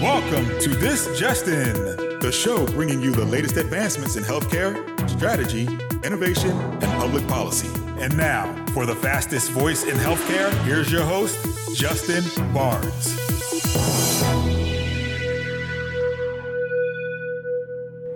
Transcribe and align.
Welcome 0.00 0.58
to 0.60 0.70
This 0.70 1.14
Just 1.18 1.46
In, 1.46 1.74
the 2.20 2.32
show 2.32 2.64
bringing 2.68 3.02
you 3.02 3.10
the 3.10 3.26
latest 3.26 3.58
advancements 3.58 4.16
in 4.16 4.24
healthcare, 4.24 4.74
strategy, 5.10 5.68
innovation, 6.02 6.52
and 6.52 6.84
public 6.92 7.28
policy. 7.28 7.68
And 7.98 8.16
now, 8.16 8.64
for 8.72 8.86
the 8.86 8.94
fastest 8.94 9.50
voice 9.50 9.84
in 9.84 9.96
healthcare, 9.96 10.50
here's 10.64 10.90
your 10.90 11.02
host, 11.02 11.36
Justin 11.76 12.24
Barnes. 12.54 13.14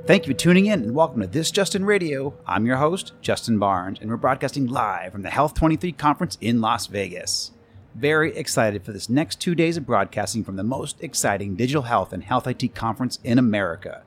Thank 0.07 0.27
you 0.27 0.33
for 0.33 0.39
tuning 0.39 0.65
in 0.65 0.85
and 0.85 0.95
welcome 0.95 1.21
to 1.21 1.27
This 1.27 1.51
Just 1.51 1.75
In 1.75 1.85
Radio. 1.85 2.33
I'm 2.47 2.65
your 2.65 2.79
host, 2.79 3.13
Justin 3.21 3.59
Barnes, 3.59 3.99
and 4.01 4.09
we're 4.09 4.17
broadcasting 4.17 4.69
live 4.69 5.13
from 5.13 5.21
the 5.21 5.29
HLTH 5.29 5.55
23 5.55 5.93
conference 5.93 6.39
in 6.41 6.63
Las 6.63 6.87
Vegas. 6.87 7.51
Very 7.95 8.37
excited 8.37 8.85
for 8.85 8.91
this 8.91 9.09
next 9.09 9.41
two 9.41 9.55
days 9.55 9.77
of 9.77 9.87
broadcasting 9.87 10.43
from 10.43 10.57
the 10.57 10.65
most 10.65 11.01
exciting 11.01 11.55
digital 11.55 11.83
health 11.83 12.13
and 12.13 12.25
health 12.25 12.49
IT 12.49 12.75
conference 12.75 13.21
in 13.23 13.39
America. 13.39 14.03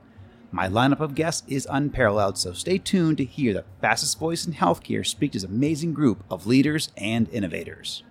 My 0.52 0.68
lineup 0.68 1.00
of 1.00 1.14
guests 1.14 1.42
is 1.48 1.66
unparalleled, 1.70 2.36
so 2.36 2.52
stay 2.52 2.76
tuned 2.76 3.16
to 3.16 3.24
hear 3.24 3.54
the 3.54 3.64
fastest 3.80 4.18
voice 4.18 4.46
in 4.46 4.52
healthcare 4.52 5.06
speak 5.06 5.32
to 5.32 5.38
this 5.38 5.48
amazing 5.48 5.94
group 5.94 6.22
of 6.30 6.46
leaders 6.46 6.90
and 6.98 7.30
innovators. 7.30 8.02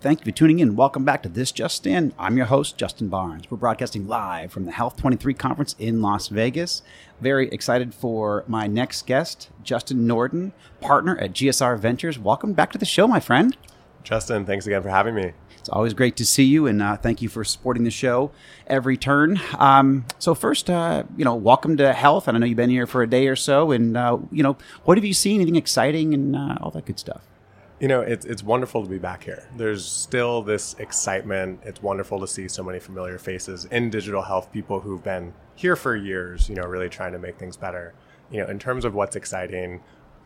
Thank 0.00 0.18
you 0.18 0.24
for 0.24 0.36
tuning 0.36 0.58
in. 0.58 0.74
Welcome 0.74 1.04
back 1.04 1.22
to 1.22 1.28
This 1.28 1.52
Just 1.52 1.86
In. 1.86 2.12
I'm 2.18 2.36
your 2.36 2.46
host, 2.46 2.76
Justin 2.76 3.08
Barnes. 3.08 3.48
We're 3.48 3.58
broadcasting 3.58 4.08
live 4.08 4.50
from 4.50 4.64
the 4.64 4.72
HLTH 4.72 4.96
23 4.96 5.34
conference 5.34 5.76
in 5.78 6.02
Las 6.02 6.26
Vegas. 6.26 6.82
Very 7.20 7.48
excited 7.50 7.94
for 7.94 8.42
my 8.48 8.66
next 8.66 9.06
guest, 9.06 9.50
Justin 9.62 10.04
Norden, 10.04 10.52
partner 10.80 11.16
at 11.18 11.32
GSR 11.32 11.78
Ventures. 11.78 12.18
Welcome 12.18 12.54
back 12.54 12.72
to 12.72 12.78
the 12.78 12.84
show, 12.84 13.06
my 13.06 13.20
friend. 13.20 13.56
Justin, 14.02 14.44
thanks 14.44 14.66
again 14.66 14.82
for 14.82 14.88
having 14.88 15.14
me. 15.14 15.32
It's 15.58 15.68
always 15.68 15.94
great 15.94 16.16
to 16.16 16.26
see 16.26 16.42
you, 16.42 16.66
and 16.66 16.82
uh, 16.82 16.96
thank 16.96 17.22
you 17.22 17.28
for 17.28 17.44
supporting 17.44 17.84
the 17.84 17.90
show 17.90 18.32
every 18.66 18.96
turn. 18.96 19.40
Um, 19.58 20.04
so 20.18 20.34
first, 20.34 20.68
uh, 20.68 21.04
you 21.16 21.24
know, 21.24 21.36
welcome 21.36 21.76
to 21.76 21.92
HLTH, 21.92 22.26
and 22.26 22.36
I 22.36 22.40
know 22.40 22.46
you've 22.46 22.56
been 22.56 22.68
here 22.68 22.86
for 22.86 23.02
a 23.02 23.06
day 23.06 23.28
or 23.28 23.36
so. 23.36 23.70
And 23.70 23.96
uh, 23.96 24.18
you 24.32 24.42
know, 24.42 24.56
what 24.84 24.98
have 24.98 25.04
you 25.04 25.14
seen? 25.14 25.36
Anything 25.36 25.54
exciting 25.54 26.14
and 26.14 26.34
uh, 26.34 26.56
all 26.60 26.72
that 26.72 26.84
good 26.84 26.98
stuff? 26.98 27.22
You 27.78 27.86
know, 27.86 28.00
it's 28.00 28.26
it's 28.26 28.42
wonderful 28.42 28.82
to 28.82 28.88
be 28.88 28.98
back 28.98 29.22
here. 29.22 29.48
There's 29.56 29.84
still 29.84 30.42
this 30.42 30.74
excitement. 30.80 31.60
It's 31.62 31.80
wonderful 31.80 32.18
to 32.20 32.26
see 32.26 32.48
so 32.48 32.64
many 32.64 32.80
familiar 32.80 33.18
faces 33.18 33.66
in 33.66 33.88
digital 33.88 34.22
health, 34.22 34.52
people 34.52 34.80
who've 34.80 35.02
been 35.02 35.32
here 35.54 35.76
for 35.76 35.94
years. 35.94 36.48
You 36.48 36.56
know, 36.56 36.64
really 36.64 36.88
trying 36.88 37.12
to 37.12 37.20
make 37.20 37.38
things 37.38 37.56
better. 37.56 37.94
You 38.32 38.40
know, 38.40 38.48
in 38.48 38.58
terms 38.58 38.84
of 38.84 38.94
what's 38.94 39.14
exciting, 39.14 39.80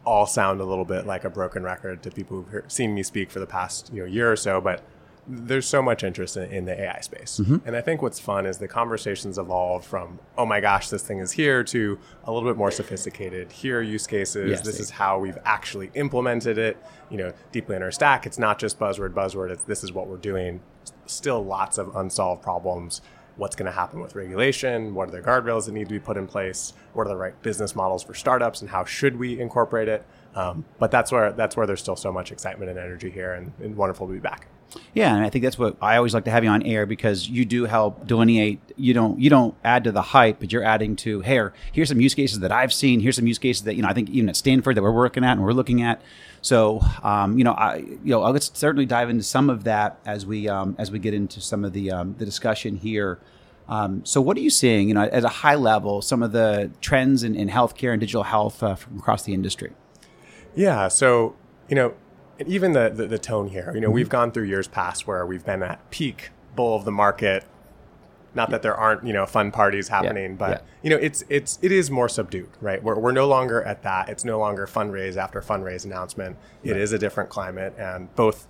all 0.06 0.26
sound 0.26 0.60
a 0.60 0.64
little 0.64 0.84
bit 0.84 1.06
like 1.06 1.24
a 1.24 1.30
broken 1.30 1.62
record 1.62 2.02
to 2.04 2.10
people 2.10 2.38
who've 2.38 2.48
heard, 2.48 2.72
seen 2.72 2.94
me 2.94 3.02
speak 3.02 3.30
for 3.30 3.40
the 3.40 3.46
past 3.46 3.92
you 3.92 4.00
know 4.00 4.06
year 4.06 4.30
or 4.30 4.36
so, 4.36 4.60
but 4.60 4.82
there's 5.28 5.66
so 5.66 5.82
much 5.82 6.04
interest 6.04 6.36
in, 6.36 6.50
in 6.50 6.64
the 6.66 6.80
AI 6.80 7.00
space. 7.00 7.40
Mm-hmm. 7.42 7.66
And 7.66 7.76
I 7.76 7.80
think 7.80 8.00
what's 8.00 8.20
fun 8.20 8.46
is 8.46 8.58
the 8.58 8.68
conversations 8.68 9.38
evolve 9.38 9.84
from, 9.84 10.20
oh 10.38 10.46
my 10.46 10.60
gosh, 10.60 10.88
this 10.88 11.02
thing 11.02 11.18
is 11.18 11.32
here 11.32 11.64
to 11.64 11.98
a 12.24 12.32
little 12.32 12.48
bit 12.48 12.56
more 12.56 12.70
sophisticated. 12.70 13.50
Here 13.50 13.80
are 13.80 13.82
use 13.82 14.06
cases. 14.06 14.50
Yes, 14.50 14.60
this 14.60 14.78
is 14.78 14.90
how 14.90 15.18
we've 15.18 15.38
actually 15.44 15.90
implemented 15.94 16.58
it, 16.58 16.77
you 17.10 17.16
know, 17.16 17.32
deeply 17.50 17.77
in 17.77 17.82
our 17.82 17.90
stack. 17.90 18.24
It's 18.24 18.38
not 18.38 18.58
just 18.58 18.78
buzzword, 18.78 19.14
buzzword. 19.14 19.50
It's 19.50 19.64
this 19.64 19.82
is 19.82 19.92
what 19.92 20.06
we're 20.06 20.16
doing. 20.16 20.60
Still 21.06 21.44
lots 21.44 21.78
of 21.78 21.94
unsolved 21.96 22.42
problems 22.42 23.00
what's 23.37 23.56
going 23.56 23.67
to 23.67 23.73
happen 23.73 24.01
with 24.01 24.15
regulation, 24.15 24.95
what 24.95 25.09
are 25.09 25.12
the 25.12 25.20
guardrails 25.20 25.67
that 25.67 25.73
need 25.73 25.89
to 25.89 25.95
be 25.95 26.01
put 26.01 26.17
in 26.17 26.27
place, 26.27 26.73
what 26.92 27.06
are 27.06 27.11
the 27.11 27.17
right 27.17 27.41
business 27.42 27.75
models 27.77 28.03
for 28.03 28.15
startups, 28.15 28.61
and 28.61 28.70
how 28.70 28.84
should 28.84 29.19
we 29.19 29.39
incorporate 29.39 29.89
it. 29.89 30.05
Um, 30.34 30.65
but 30.79 30.91
that's 30.91 31.11
where 31.11 31.33
that's 31.33 31.57
where 31.57 31.67
there's 31.67 31.81
still 31.81 31.97
so 31.97 32.12
much 32.12 32.31
excitement 32.31 32.70
and 32.70 32.79
energy 32.79 33.11
here, 33.11 33.33
and, 33.33 33.53
and 33.61 33.77
wonderful 33.77 34.07
to 34.07 34.12
be 34.12 34.19
back. 34.19 34.48
Yeah, 34.92 35.14
and 35.14 35.25
I 35.25 35.31
think 35.31 35.45
that's 35.45 35.59
what 35.59 35.77
I 35.81 35.97
always 35.97 36.14
like 36.14 36.25
to 36.25 36.31
have 36.31 36.45
you 36.45 36.51
on 36.51 36.62
air 36.62 36.87
because 36.87 37.29
you 37.29 37.45
do 37.45 37.64
help 37.64 38.07
delineate. 38.07 38.61
You 38.77 38.95
don't 38.95 39.19
you 39.19 39.31
don't 39.31 39.55
add 39.64 39.84
to 39.84 39.92
the 39.92 40.03
hype, 40.03 40.41
but 40.41 40.53
you're 40.53 40.64
adding 40.64 40.97
to. 40.97 41.20
Hey, 41.20 41.41
here's 41.73 41.89
some 41.89 42.01
use 42.01 42.14
cases 42.14 42.41
that 42.41 42.53
I've 42.53 42.73
seen. 42.73 43.01
Here's 43.01 43.17
some 43.17 43.27
use 43.27 43.39
cases 43.39 43.64
that 43.64 43.77
you 43.77 43.83
know 43.83 43.89
I 43.89 43.95
think 43.95 44.11
even 44.11 44.29
at 44.29 44.36
Stanford 44.36 44.77
that 44.77 44.83
we're 44.83 44.92
working 44.92 45.25
at 45.25 45.33
and 45.33 45.45
we're 45.45 45.52
looking 45.52 45.83
at. 45.83 46.02
So 46.46 46.80
um, 47.02 47.39
you 47.39 47.45
know, 47.45 47.52
I 47.52 47.77
you 47.77 47.98
know 48.05 48.20
let's 48.30 48.51
certainly 48.55 48.86
dive 48.86 49.11
into 49.11 49.24
some 49.24 49.51
of 49.51 49.64
that 49.64 49.98
as 50.07 50.24
we 50.24 50.48
um, 50.48 50.77
as 50.79 50.90
we 50.90 50.98
get 50.98 51.14
into 51.14 51.40
some 51.40 51.64
of 51.64 51.73
the 51.73 51.90
um, 51.90 52.14
the 52.18 52.24
discussion 52.24 52.77
here. 52.77 53.18
Um, 53.68 54.05
so, 54.05 54.20
what 54.20 54.36
are 54.36 54.40
you 54.40 54.51
seeing, 54.51 54.89
you 54.89 54.95
know, 54.95 55.02
at 55.02 55.24
a 55.24 55.29
high 55.29 55.57
level, 55.57 56.01
some 56.01 56.23
of 56.23 56.33
the 56.33 56.70
trends 56.80 57.24
in, 57.24 57.34
in 57.34 57.48
healthcare 57.48 57.90
and 57.90 57.98
digital 57.98 58.23
health 58.23 58.62
uh, 58.62 58.77
from 58.77 58.98
across 58.98 59.24
the 59.24 59.34
industry? 59.34 59.73
Yeah. 60.55 60.89
So, 60.89 61.34
you 61.68 61.74
know, 61.74 61.95
even 62.46 62.73
the, 62.73 62.90
the, 62.90 63.07
the 63.07 63.18
tone 63.18 63.48
here, 63.48 63.73
you 63.74 63.80
know, 63.80 63.89
mm-hmm. 63.89 63.95
we've 63.95 64.08
gone 64.08 64.30
through 64.30 64.45
years 64.45 64.68
past 64.68 65.07
where 65.07 65.27
we've 65.27 65.45
been 65.45 65.63
at 65.63 65.90
peak 65.90 66.30
bull 66.55 66.77
of 66.77 66.84
the 66.84 66.92
market. 66.92 67.45
Not 68.36 68.51
that 68.51 68.63
there 68.63 68.77
aren't, 68.77 69.05
you 69.07 69.13
know, 69.13 69.27
fun 69.27 69.51
parties 69.51 69.89
happening, 69.89 70.33
yeah. 70.33 70.36
but 70.36 70.51
yeah. 70.51 70.61
you 70.83 70.91
know, 70.91 70.97
it's 70.97 71.24
it's 71.29 71.58
it 71.63 71.73
is 71.73 71.91
more 71.91 72.08
subdued, 72.08 72.51
right? 72.61 72.83
We're, 72.83 72.98
we're 72.98 73.13
no 73.13 73.27
longer 73.27 73.63
at 73.63 73.83
that. 73.83 74.08
It's 74.08 74.24
no 74.24 74.39
longer 74.39 74.67
fundraise 74.67 75.17
after 75.17 75.41
fundraise 75.41 75.85
announcement. 75.85 76.36
It 76.63 76.73
right. 76.73 76.80
is 76.80 76.92
a 76.92 76.98
different 76.98 77.30
climate, 77.30 77.75
and 77.79 78.14
both 78.14 78.46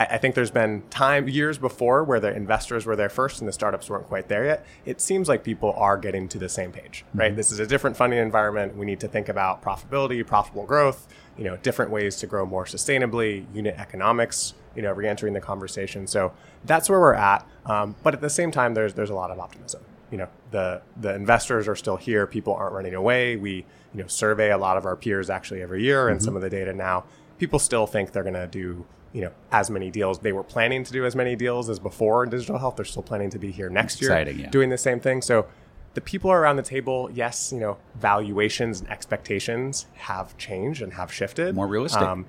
I, 0.00 0.16
think 0.16 0.34
there's 0.34 0.50
been 0.50 0.82
time 0.88 1.28
years 1.28 1.58
before 1.58 2.04
where 2.04 2.20
the 2.20 2.34
investors 2.34 2.86
were 2.86 2.96
there 2.96 3.10
first 3.10 3.40
and 3.40 3.48
the 3.48 3.52
startups 3.52 3.90
weren't 3.90 4.06
quite 4.06 4.28
there 4.28 4.46
yet. 4.46 4.64
It 4.86 5.00
seems 5.00 5.28
like 5.28 5.44
people 5.44 5.74
are 5.76 5.98
getting 5.98 6.26
to 6.28 6.38
the 6.38 6.48
same 6.48 6.72
page, 6.72 7.04
right? 7.14 7.28
Mm-hmm. 7.28 7.36
This 7.36 7.52
is 7.52 7.58
a 7.58 7.66
different 7.66 7.98
funding 7.98 8.18
environment. 8.18 8.76
We 8.76 8.86
need 8.86 9.00
to 9.00 9.08
think 9.08 9.28
about 9.28 9.62
profitability, 9.62 10.26
profitable 10.26 10.64
growth, 10.64 11.06
you 11.40 11.46
know, 11.46 11.56
different 11.56 11.90
ways 11.90 12.16
to 12.16 12.26
grow 12.26 12.44
more 12.44 12.66
sustainably, 12.66 13.46
unit 13.54 13.74
economics, 13.78 14.52
you 14.76 14.82
know, 14.82 14.92
re-entering 14.92 15.32
the 15.32 15.40
conversation. 15.40 16.06
So 16.06 16.32
that's 16.66 16.90
where 16.90 17.00
we're 17.00 17.14
at. 17.14 17.48
Um, 17.64 17.96
but 18.02 18.12
at 18.12 18.20
the 18.20 18.28
same 18.28 18.50
time, 18.50 18.74
there's 18.74 18.92
there's 18.92 19.08
a 19.08 19.14
lot 19.14 19.30
of 19.30 19.40
optimism. 19.40 19.80
You 20.10 20.18
know, 20.18 20.28
the 20.50 20.82
the 21.00 21.14
investors 21.14 21.66
are 21.66 21.74
still 21.74 21.96
here. 21.96 22.26
People 22.26 22.54
aren't 22.54 22.74
running 22.74 22.94
away. 22.94 23.36
We 23.36 23.64
you 23.94 24.02
know 24.02 24.06
survey 24.06 24.50
a 24.50 24.58
lot 24.58 24.76
of 24.76 24.84
our 24.84 24.96
peers 24.96 25.30
actually 25.30 25.62
every 25.62 25.82
year, 25.82 26.08
and 26.08 26.18
mm-hmm. 26.18 26.24
some 26.26 26.36
of 26.36 26.42
the 26.42 26.50
data 26.50 26.74
now. 26.74 27.04
People 27.38 27.58
still 27.58 27.86
think 27.86 28.12
they're 28.12 28.22
going 28.22 28.34
to 28.34 28.46
do 28.46 28.84
you 29.14 29.22
know 29.22 29.32
as 29.50 29.70
many 29.70 29.90
deals. 29.90 30.18
They 30.18 30.32
were 30.32 30.44
planning 30.44 30.84
to 30.84 30.92
do 30.92 31.06
as 31.06 31.16
many 31.16 31.36
deals 31.36 31.70
as 31.70 31.78
before 31.78 32.22
in 32.22 32.28
digital 32.28 32.58
health. 32.58 32.76
They're 32.76 32.84
still 32.84 33.02
planning 33.02 33.30
to 33.30 33.38
be 33.38 33.50
here 33.50 33.70
next 33.70 34.02
year, 34.02 34.10
yeah. 34.28 34.50
doing 34.50 34.68
the 34.68 34.78
same 34.78 35.00
thing. 35.00 35.22
So 35.22 35.46
the 35.94 36.00
people 36.00 36.30
around 36.30 36.56
the 36.56 36.62
table, 36.62 37.10
yes, 37.12 37.52
you 37.52 37.58
know, 37.58 37.76
valuations 37.96 38.80
and 38.80 38.90
expectations 38.90 39.86
have 39.94 40.36
changed 40.38 40.82
and 40.82 40.92
have 40.94 41.12
shifted. 41.12 41.54
More 41.54 41.66
realistic. 41.66 42.02
Um, 42.02 42.26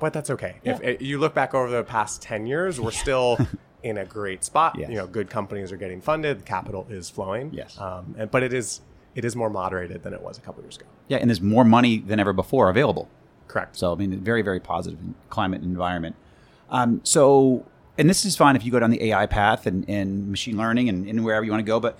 but 0.00 0.12
that's 0.12 0.30
okay. 0.30 0.56
Yeah. 0.64 0.74
If, 0.74 0.82
if, 0.82 1.02
you 1.02 1.18
look 1.18 1.34
back 1.34 1.54
over 1.54 1.70
the 1.70 1.84
past 1.84 2.20
10 2.22 2.46
years, 2.46 2.80
we're 2.80 2.90
still 2.90 3.38
in 3.82 3.98
a 3.98 4.04
great 4.04 4.42
spot. 4.42 4.76
Yes. 4.76 4.90
You 4.90 4.96
know, 4.96 5.06
good 5.06 5.30
companies 5.30 5.70
are 5.70 5.76
getting 5.76 6.00
funded, 6.00 6.44
capital 6.44 6.86
is 6.90 7.08
flowing. 7.08 7.52
Yes. 7.52 7.78
Um, 7.78 8.14
and, 8.18 8.30
but 8.30 8.42
it 8.42 8.52
is 8.52 8.80
it 9.14 9.24
is 9.24 9.36
more 9.36 9.48
moderated 9.48 10.02
than 10.02 10.12
it 10.12 10.20
was 10.20 10.38
a 10.38 10.40
couple 10.40 10.60
years 10.64 10.76
ago. 10.76 10.86
Yeah, 11.06 11.18
and 11.18 11.30
there's 11.30 11.40
more 11.40 11.64
money 11.64 11.98
than 11.98 12.18
ever 12.18 12.32
before 12.32 12.68
available. 12.68 13.08
Correct. 13.46 13.76
So 13.76 13.92
I 13.92 13.94
mean, 13.94 14.18
very 14.20 14.42
very 14.42 14.58
positive 14.58 14.98
climate 15.30 15.62
and 15.62 15.70
environment. 15.70 16.16
Um, 16.70 17.00
so, 17.04 17.64
and 17.96 18.10
this 18.10 18.24
is 18.24 18.36
fine 18.36 18.56
if 18.56 18.64
you 18.64 18.72
go 18.72 18.80
down 18.80 18.90
the 18.90 19.04
AI 19.04 19.26
path 19.26 19.66
and, 19.66 19.88
and 19.88 20.28
machine 20.28 20.56
learning 20.56 20.88
and, 20.88 21.06
and 21.06 21.24
wherever 21.24 21.44
you 21.44 21.52
want 21.52 21.60
to 21.60 21.66
go. 21.66 21.78
But 21.78 21.98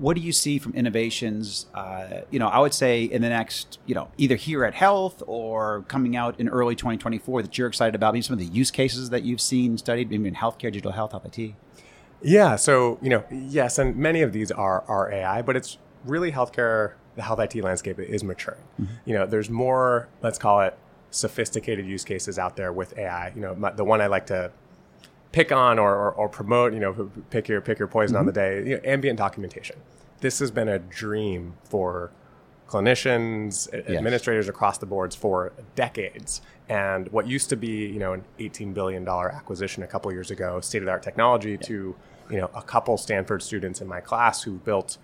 what 0.00 0.16
do 0.16 0.22
you 0.22 0.32
see 0.32 0.58
from 0.58 0.72
innovations? 0.72 1.66
Uh, 1.74 2.22
you 2.30 2.38
know, 2.38 2.48
I 2.48 2.58
would 2.58 2.72
say 2.72 3.04
in 3.04 3.20
the 3.20 3.28
next, 3.28 3.78
you 3.84 3.94
know, 3.94 4.08
either 4.16 4.34
here 4.34 4.64
at 4.64 4.74
HLTH 4.74 5.22
or 5.26 5.82
coming 5.88 6.16
out 6.16 6.40
in 6.40 6.48
early 6.48 6.74
2024 6.74 7.42
that 7.42 7.58
you're 7.58 7.68
excited 7.68 7.94
about. 7.94 8.14
Maybe 8.14 8.22
some 8.22 8.32
of 8.32 8.38
the 8.38 8.46
use 8.46 8.70
cases 8.70 9.10
that 9.10 9.24
you've 9.24 9.42
seen 9.42 9.76
studied, 9.76 10.10
maybe 10.10 10.26
in 10.26 10.34
healthcare, 10.34 10.72
digital 10.72 10.92
health, 10.92 11.12
health 11.12 11.26
IT. 11.38 11.54
Yeah. 12.22 12.56
So 12.56 12.98
you 13.02 13.10
know, 13.10 13.24
yes, 13.30 13.78
and 13.78 13.94
many 13.96 14.22
of 14.22 14.32
these 14.32 14.50
are 14.50 14.84
are 14.88 15.12
AI, 15.12 15.42
but 15.42 15.54
it's 15.54 15.76
really 16.04 16.32
healthcare. 16.32 16.94
The 17.16 17.22
health 17.22 17.40
IT 17.40 17.56
landscape 17.56 17.98
is 17.98 18.24
maturing. 18.24 18.62
Mm-hmm. 18.80 18.94
You 19.04 19.14
know, 19.14 19.26
there's 19.26 19.50
more. 19.50 20.08
Let's 20.22 20.38
call 20.38 20.60
it 20.60 20.78
sophisticated 21.10 21.86
use 21.86 22.04
cases 22.04 22.38
out 22.38 22.56
there 22.56 22.72
with 22.72 22.96
AI. 22.96 23.32
You 23.34 23.40
know, 23.42 23.54
my, 23.54 23.72
the 23.72 23.84
one 23.84 24.00
I 24.00 24.06
like 24.06 24.26
to 24.26 24.52
pick 25.32 25.52
on 25.52 25.78
or, 25.78 25.94
or, 25.94 26.12
or, 26.12 26.28
promote, 26.28 26.72
you 26.72 26.80
know, 26.80 27.10
pick 27.30 27.48
your 27.48 27.60
pick 27.60 27.78
your 27.78 27.88
poison 27.88 28.14
mm-hmm. 28.14 28.20
on 28.20 28.26
the 28.26 28.32
day. 28.32 28.68
You 28.68 28.76
know, 28.76 28.80
ambient 28.84 29.18
documentation. 29.18 29.76
This 30.20 30.38
has 30.40 30.50
been 30.50 30.68
a 30.68 30.78
dream 30.78 31.54
for 31.64 32.10
clinicians, 32.68 33.68
yes. 33.72 33.88
administrators 33.88 34.48
across 34.48 34.78
the 34.78 34.86
boards 34.86 35.16
for 35.16 35.52
decades. 35.74 36.40
And 36.68 37.08
what 37.08 37.26
used 37.26 37.48
to 37.50 37.56
be, 37.56 37.86
you 37.86 37.98
know, 37.98 38.12
an 38.12 38.24
$18 38.38 38.74
billion 38.74 39.06
acquisition 39.08 39.82
a 39.82 39.88
couple 39.88 40.12
years 40.12 40.30
ago, 40.30 40.60
state 40.60 40.78
of 40.78 40.84
the 40.84 40.92
art 40.92 41.02
technology, 41.02 41.52
yeah. 41.52 41.56
to, 41.66 41.96
you 42.30 42.36
know, 42.36 42.50
a 42.54 42.62
couple 42.62 42.96
Stanford 42.96 43.42
students 43.42 43.80
in 43.80 43.88
my 43.88 44.00
class 44.00 44.42
who 44.42 44.58
built 44.58 44.98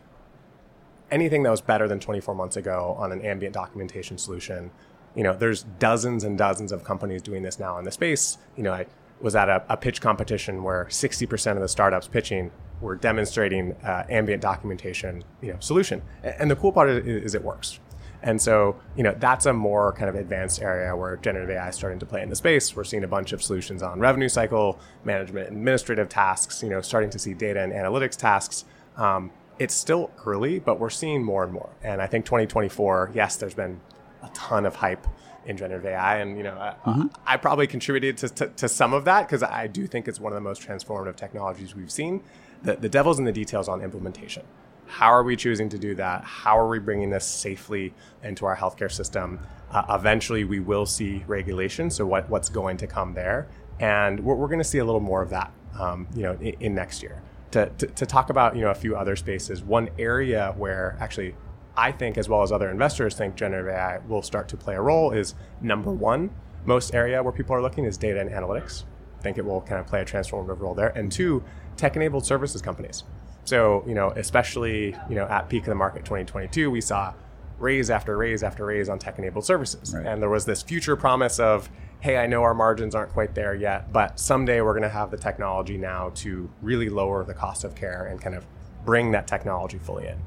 anything 1.11 1.43
that 1.43 1.51
was 1.51 1.61
better 1.61 1.89
than 1.89 1.99
24 1.99 2.35
months 2.35 2.57
ago 2.57 2.95
on 2.99 3.11
an 3.11 3.21
ambient 3.23 3.55
documentation 3.55 4.19
solution 4.19 4.71
you 5.17 5.23
know, 5.23 5.35
there's 5.35 5.65
dozens 5.79 6.23
and 6.23 6.37
dozens 6.39 6.71
of 6.71 6.85
companies 6.85 7.23
doing 7.23 7.43
this 7.43 7.59
now 7.59 7.79
in 7.79 7.85
the 7.85 7.91
space. 7.91 8.37
You 8.55 8.63
know, 8.63 8.73
I 8.73 8.87
was 9.21 9.35
at 9.35 9.49
a, 9.49 9.65
a 9.69 9.77
pitch 9.77 10.01
competition 10.01 10.63
where 10.63 10.87
60% 10.87 11.53
of 11.53 11.61
the 11.61 11.69
startups 11.69 12.07
pitching 12.07 12.51
were 12.81 12.95
demonstrating 12.95 13.73
uh, 13.85 14.05
ambient 14.11 14.43
documentation, 14.43 15.25
you 15.41 15.53
know, 15.53 15.59
solution. 15.61 16.03
And 16.23 16.51
the 16.51 16.57
cool 16.57 16.73
part 16.73 16.91
is, 16.91 17.07
is 17.07 17.35
it 17.35 17.43
works. 17.43 17.81
And 18.23 18.41
so, 18.41 18.77
you 18.97 19.03
know, 19.03 19.15
that's 19.19 19.47
a 19.47 19.53
more 19.53 19.93
kind 19.93 20.09
of 20.09 20.17
advanced 20.17 20.61
area 20.61 20.95
where 20.97 21.17
generative 21.17 21.51
AI 21.51 21.69
is 21.69 21.77
starting 21.77 21.99
to 22.01 22.07
play 22.07 22.23
in 22.23 22.29
the 22.29 22.37
space. 22.37 22.75
We're 22.75 22.85
seeing 22.85 23.05
a 23.05 23.09
bunch 23.09 23.33
of 23.33 23.43
solutions 23.43 23.83
on 23.83 24.01
revenue 24.01 24.29
cycle 24.29 24.79
management, 25.05 25.49
administrative 25.49 26.09
tasks, 26.09 26.63
you 26.63 26.69
know, 26.69 26.81
starting 26.81 27.11
to 27.11 27.19
see 27.19 27.35
data 27.35 27.61
and 27.61 27.73
analytics 27.73 28.17
tasks. 28.17 28.65
Um, 28.97 29.31
it's 29.59 29.75
still 29.75 30.11
early, 30.25 30.59
but 30.59 30.81
we're 30.81 30.91
seeing 30.91 31.23
more 31.23 31.45
and 31.45 31.53
more. 31.53 31.71
And 31.83 32.03
I 32.03 32.07
think 32.07 32.25
2024, 32.25 33.13
yes, 33.15 33.37
there's 33.37 33.55
been 33.55 33.81
a 34.27 34.31
ton 34.35 34.67
of 34.67 34.77
hype 34.77 35.07
in 35.47 35.57
generative 35.57 35.87
AI, 35.87 36.17
and 36.19 36.37
you 36.37 36.43
know, 36.43 36.55
mm-hmm. 36.85 37.07
I, 37.25 37.35
I, 37.35 37.37
probably 37.37 37.67
contributed 37.67 38.17
to, 38.19 38.29
to, 38.29 38.49
to 38.49 38.69
some 38.69 38.93
of 38.93 39.05
that 39.05 39.27
because 39.27 39.43
I 39.43 39.69
do 39.69 39.87
think 39.87 40.09
it's 40.09 40.21
one 40.21 40.33
of 40.33 40.35
the 40.35 40.41
most 40.41 40.61
transformative 40.61 41.17
technologies 41.17 41.75
we've 41.75 41.91
seen. 41.91 42.23
The, 42.63 42.77
the 42.77 42.89
devil's 42.89 43.19
in 43.19 43.25
the 43.25 43.33
details 43.33 43.69
on 43.69 43.81
implementation. 43.81 44.43
How 44.87 45.09
are 45.09 45.23
we 45.23 45.37
choosing 45.37 45.69
to 45.71 45.79
do 45.79 45.95
that? 45.97 46.25
How 46.25 46.59
are 46.59 46.69
we 46.69 46.79
bringing 46.79 47.11
this 47.11 47.25
safely 47.25 47.95
into 48.23 48.45
our 48.45 48.57
healthcare 48.57 48.91
system? 48.91 49.41
Uh, 49.71 49.85
eventually, 49.91 50.45
we 50.45 50.61
will 50.61 50.87
see 50.87 51.25
regulation. 51.27 51.91
So, 51.91 52.07
what, 52.07 52.29
what's 52.29 52.49
going 52.49 52.77
to 52.79 52.87
come 52.87 53.15
there? 53.15 53.49
And 53.79 54.21
we're, 54.21 54.35
we're 54.35 54.49
going 54.49 54.59
to 54.59 54.65
see 54.65 54.79
a 54.79 54.85
little 54.85 55.01
more 55.01 55.23
of 55.23 55.31
that, 55.31 55.53
um, 55.79 56.09
you 56.15 56.23
know, 56.23 56.33
in, 56.41 56.55
in 56.61 56.75
next 56.75 57.03
year. 57.03 57.23
To, 57.53 57.67
to, 57.79 57.87
to, 57.87 58.07
talk 58.07 58.31
about, 58.31 58.57
you 58.57 58.63
know, 58.63 58.71
a 58.71 58.75
few 58.75 58.97
other 58.97 59.17
spaces, 59.17 59.63
one 59.63 59.89
area 59.99 60.53
where 60.57 60.97
actually 61.01 61.35
I 61.77 61.93
think, 61.93 62.17
as 62.17 62.29
well 62.29 62.43
as 62.43 62.53
other 62.53 62.71
investors 62.71 63.15
think, 63.15 63.35
generative 63.35 63.75
AI 63.75 63.99
will 64.09 64.23
start 64.23 64.49
to 64.49 64.57
play 64.57 64.75
a 64.75 64.81
role 64.81 65.13
is 65.13 65.35
number 65.61 65.91
one, 65.91 66.31
most 66.65 66.95
area 66.95 67.23
where 67.23 67.33
people 67.33 67.55
are 67.55 67.63
looking 67.63 67.85
is 67.85 67.97
data 67.97 68.21
and 68.21 68.31
analytics. 68.31 68.85
I 69.19 69.23
think 69.23 69.39
it 69.39 69.45
will 69.45 69.61
kind 69.61 69.81
of 69.81 69.87
play 69.87 70.01
a 70.01 70.05
transformative 70.05 70.61
role 70.61 70.75
there. 70.75 70.89
And 70.89 71.11
two, 71.11 71.45
tech-enabled 71.77 72.25
services 72.25 72.63
companies. 72.63 73.05
So, 73.45 73.85
you 73.87 73.95
know, 73.95 74.11
especially, 74.11 74.97
you 75.09 75.15
know, 75.15 75.27
at 75.27 75.49
peak 75.49 75.63
of 75.63 75.69
the 75.69 75.75
market 75.75 76.05
2022, 76.05 76.71
we 76.71 76.81
saw 76.81 77.15
raise 77.59 77.91
after 77.91 78.17
raise 78.17 78.43
after 78.43 78.67
raise 78.67 78.89
on 78.89 78.99
tech-enabled 78.99 79.45
services. 79.45 79.95
Right. 79.95 80.07
And 80.07 80.21
there 80.21 80.29
was 80.29 80.45
this 80.45 80.63
future 80.63 80.97
promise 80.97 81.39
of, 81.39 81.71
hey, 82.01 82.19
I 82.19 82.27
know 82.27 82.43
our 82.43 82.55
margins 82.55 82.95
aren't 82.95 83.13
quite 83.13 83.35
there 83.35 83.55
yet, 83.55 83.93
but 83.93 84.19
someday 84.19 84.61
we're 84.61 84.73
going 84.73 84.83
to 84.83 84.89
have 84.89 85.11
the 85.11 85.17
technology 85.17 85.79
now 85.79 86.11
to 86.17 86.51
really 86.61 86.89
lower 86.89 87.25
the 87.25 87.35
cost 87.35 87.65
of 87.65 87.75
care 87.75 88.07
and 88.07 88.21
kind 88.21 88.35
of 88.35 88.47
bring 88.85 89.13
that 89.13 89.27
technology 89.27 89.79
fully 89.79 90.07
in. 90.07 90.19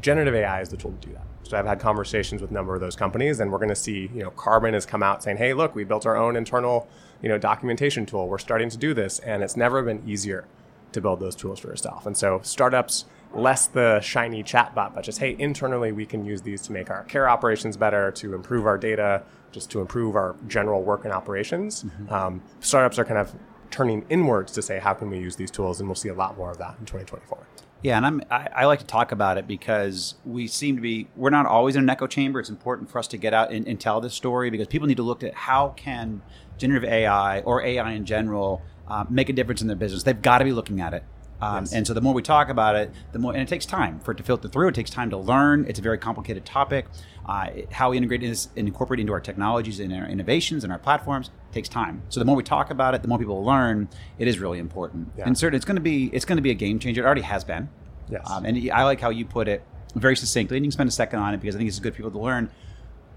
Generative 0.00 0.34
AI 0.34 0.60
is 0.60 0.68
the 0.68 0.76
tool 0.76 0.92
to 0.92 1.08
do 1.08 1.12
that. 1.14 1.24
So 1.42 1.58
I've 1.58 1.66
had 1.66 1.80
conversations 1.80 2.40
with 2.40 2.50
a 2.50 2.54
number 2.54 2.74
of 2.74 2.80
those 2.80 2.94
companies, 2.94 3.40
and 3.40 3.50
we're 3.50 3.58
going 3.58 3.70
to 3.70 3.74
see, 3.74 4.10
you 4.14 4.22
know, 4.22 4.30
Carbon 4.30 4.74
has 4.74 4.86
come 4.86 5.02
out 5.02 5.22
saying, 5.22 5.36
"Hey, 5.36 5.52
look, 5.52 5.74
we 5.74 5.84
built 5.84 6.06
our 6.06 6.16
own 6.16 6.36
internal, 6.36 6.88
you 7.22 7.28
know, 7.28 7.38
documentation 7.38 8.06
tool. 8.06 8.28
We're 8.28 8.38
starting 8.38 8.70
to 8.70 8.76
do 8.76 8.94
this, 8.94 9.18
and 9.18 9.42
it's 9.42 9.56
never 9.56 9.82
been 9.82 10.02
easier 10.06 10.46
to 10.92 11.00
build 11.00 11.20
those 11.20 11.36
tools 11.36 11.60
for 11.60 11.68
yourself. 11.68 12.06
And 12.06 12.16
so 12.16 12.40
startups, 12.42 13.04
less 13.32 13.66
the 13.66 14.00
shiny 14.00 14.42
chatbot, 14.42 14.94
but 14.94 15.04
just, 15.04 15.18
hey, 15.18 15.36
internally 15.38 15.92
we 15.92 16.04
can 16.04 16.24
use 16.24 16.42
these 16.42 16.62
to 16.62 16.72
make 16.72 16.90
our 16.90 17.04
care 17.04 17.28
operations 17.28 17.76
better, 17.76 18.10
to 18.12 18.34
improve 18.34 18.66
our 18.66 18.78
data, 18.78 19.22
just 19.52 19.70
to 19.70 19.80
improve 19.80 20.16
our 20.16 20.36
general 20.48 20.82
work 20.82 21.04
and 21.04 21.12
operations. 21.12 21.84
Mm-hmm. 21.84 22.12
Um, 22.12 22.42
startups 22.60 22.98
are 22.98 23.04
kind 23.04 23.18
of 23.18 23.32
turning 23.70 24.04
inwards 24.08 24.52
to 24.52 24.62
say, 24.62 24.78
how 24.78 24.94
can 24.94 25.10
we 25.10 25.18
use 25.18 25.36
these 25.36 25.50
tools? 25.50 25.80
And 25.80 25.88
we'll 25.88 25.96
see 25.96 26.08
a 26.08 26.14
lot 26.14 26.36
more 26.36 26.50
of 26.50 26.58
that 26.58 26.76
in 26.78 26.86
2024. 26.86 27.38
Yeah, 27.82 27.96
and 27.96 28.04
I'm, 28.04 28.22
I, 28.30 28.48
I, 28.54 28.64
like 28.66 28.80
to 28.80 28.84
talk 28.84 29.10
about 29.10 29.38
it 29.38 29.48
because 29.48 30.16
we 30.26 30.46
seem 30.46 30.76
to 30.76 30.82
be 30.82 31.08
we're 31.16 31.30
not 31.30 31.46
always 31.46 31.76
in 31.76 31.82
an 31.82 31.88
echo 31.88 32.06
chamber. 32.06 32.38
It's 32.38 32.50
important 32.50 32.90
for 32.90 32.98
us 32.98 33.06
to 33.08 33.16
get 33.16 33.32
out 33.32 33.52
and, 33.52 33.66
and 33.66 33.80
tell 33.80 34.02
this 34.02 34.12
story 34.12 34.50
because 34.50 34.66
people 34.66 34.86
need 34.86 34.98
to 34.98 35.02
look 35.02 35.22
at 35.22 35.32
how 35.32 35.70
can 35.70 36.20
generative 36.58 36.90
AI 36.90 37.40
or 37.40 37.62
AI 37.62 37.92
in 37.92 38.04
general 38.04 38.60
uh, 38.86 39.06
make 39.08 39.30
a 39.30 39.32
difference 39.32 39.62
in 39.62 39.66
their 39.66 39.76
business. 39.76 40.02
They've 40.02 40.20
got 40.20 40.38
to 40.38 40.44
be 40.44 40.52
looking 40.52 40.82
at 40.82 40.92
it. 40.92 41.04
Um, 41.42 41.62
yes. 41.64 41.72
And 41.72 41.86
so 41.86 41.94
the 41.94 42.00
more 42.00 42.12
we 42.12 42.22
talk 42.22 42.48
about 42.48 42.76
it, 42.76 42.90
the 43.12 43.18
more, 43.18 43.32
and 43.32 43.40
it 43.40 43.48
takes 43.48 43.64
time 43.64 43.98
for 44.00 44.12
it 44.12 44.16
to 44.16 44.22
filter 44.22 44.48
through. 44.48 44.68
It 44.68 44.74
takes 44.74 44.90
time 44.90 45.10
to 45.10 45.16
learn. 45.16 45.64
It's 45.68 45.78
a 45.78 45.82
very 45.82 45.98
complicated 45.98 46.44
topic. 46.44 46.86
Uh, 47.26 47.50
how 47.70 47.90
we 47.90 47.96
integrate 47.96 48.20
this 48.20 48.48
and 48.56 48.66
incorporate 48.66 49.00
into 49.00 49.12
our 49.12 49.20
technologies 49.20 49.80
and 49.80 49.92
our 49.92 50.06
innovations 50.06 50.64
and 50.64 50.72
our 50.72 50.78
platforms 50.78 51.30
takes 51.52 51.68
time. 51.68 52.02
So 52.08 52.20
the 52.20 52.26
more 52.26 52.36
we 52.36 52.42
talk 52.42 52.70
about 52.70 52.94
it, 52.94 53.02
the 53.02 53.08
more 53.08 53.18
people 53.18 53.44
learn. 53.44 53.88
It 54.18 54.28
is 54.28 54.38
really 54.38 54.58
important. 54.58 55.12
Yeah. 55.16 55.24
And 55.26 55.36
certainly, 55.36 55.56
it's 55.56 55.64
going 55.64 55.76
to 55.76 55.82
be 55.82 56.06
it's 56.12 56.24
going 56.24 56.36
to 56.36 56.42
be 56.42 56.50
a 56.50 56.54
game 56.54 56.78
changer. 56.78 57.02
It 57.02 57.06
already 57.06 57.22
has 57.22 57.44
been. 57.44 57.68
Yes. 58.10 58.28
Um, 58.28 58.44
and 58.44 58.70
I 58.72 58.84
like 58.84 59.00
how 59.00 59.10
you 59.10 59.24
put 59.24 59.48
it 59.48 59.62
very 59.94 60.16
succinctly, 60.16 60.56
and 60.56 60.64
you 60.64 60.68
can 60.68 60.72
spend 60.72 60.88
a 60.88 60.92
second 60.92 61.20
on 61.20 61.34
it 61.34 61.40
because 61.40 61.54
I 61.54 61.58
think 61.58 61.68
it's 61.68 61.78
good 61.78 61.92
for 61.92 61.98
people 61.98 62.10
to 62.10 62.18
learn 62.18 62.50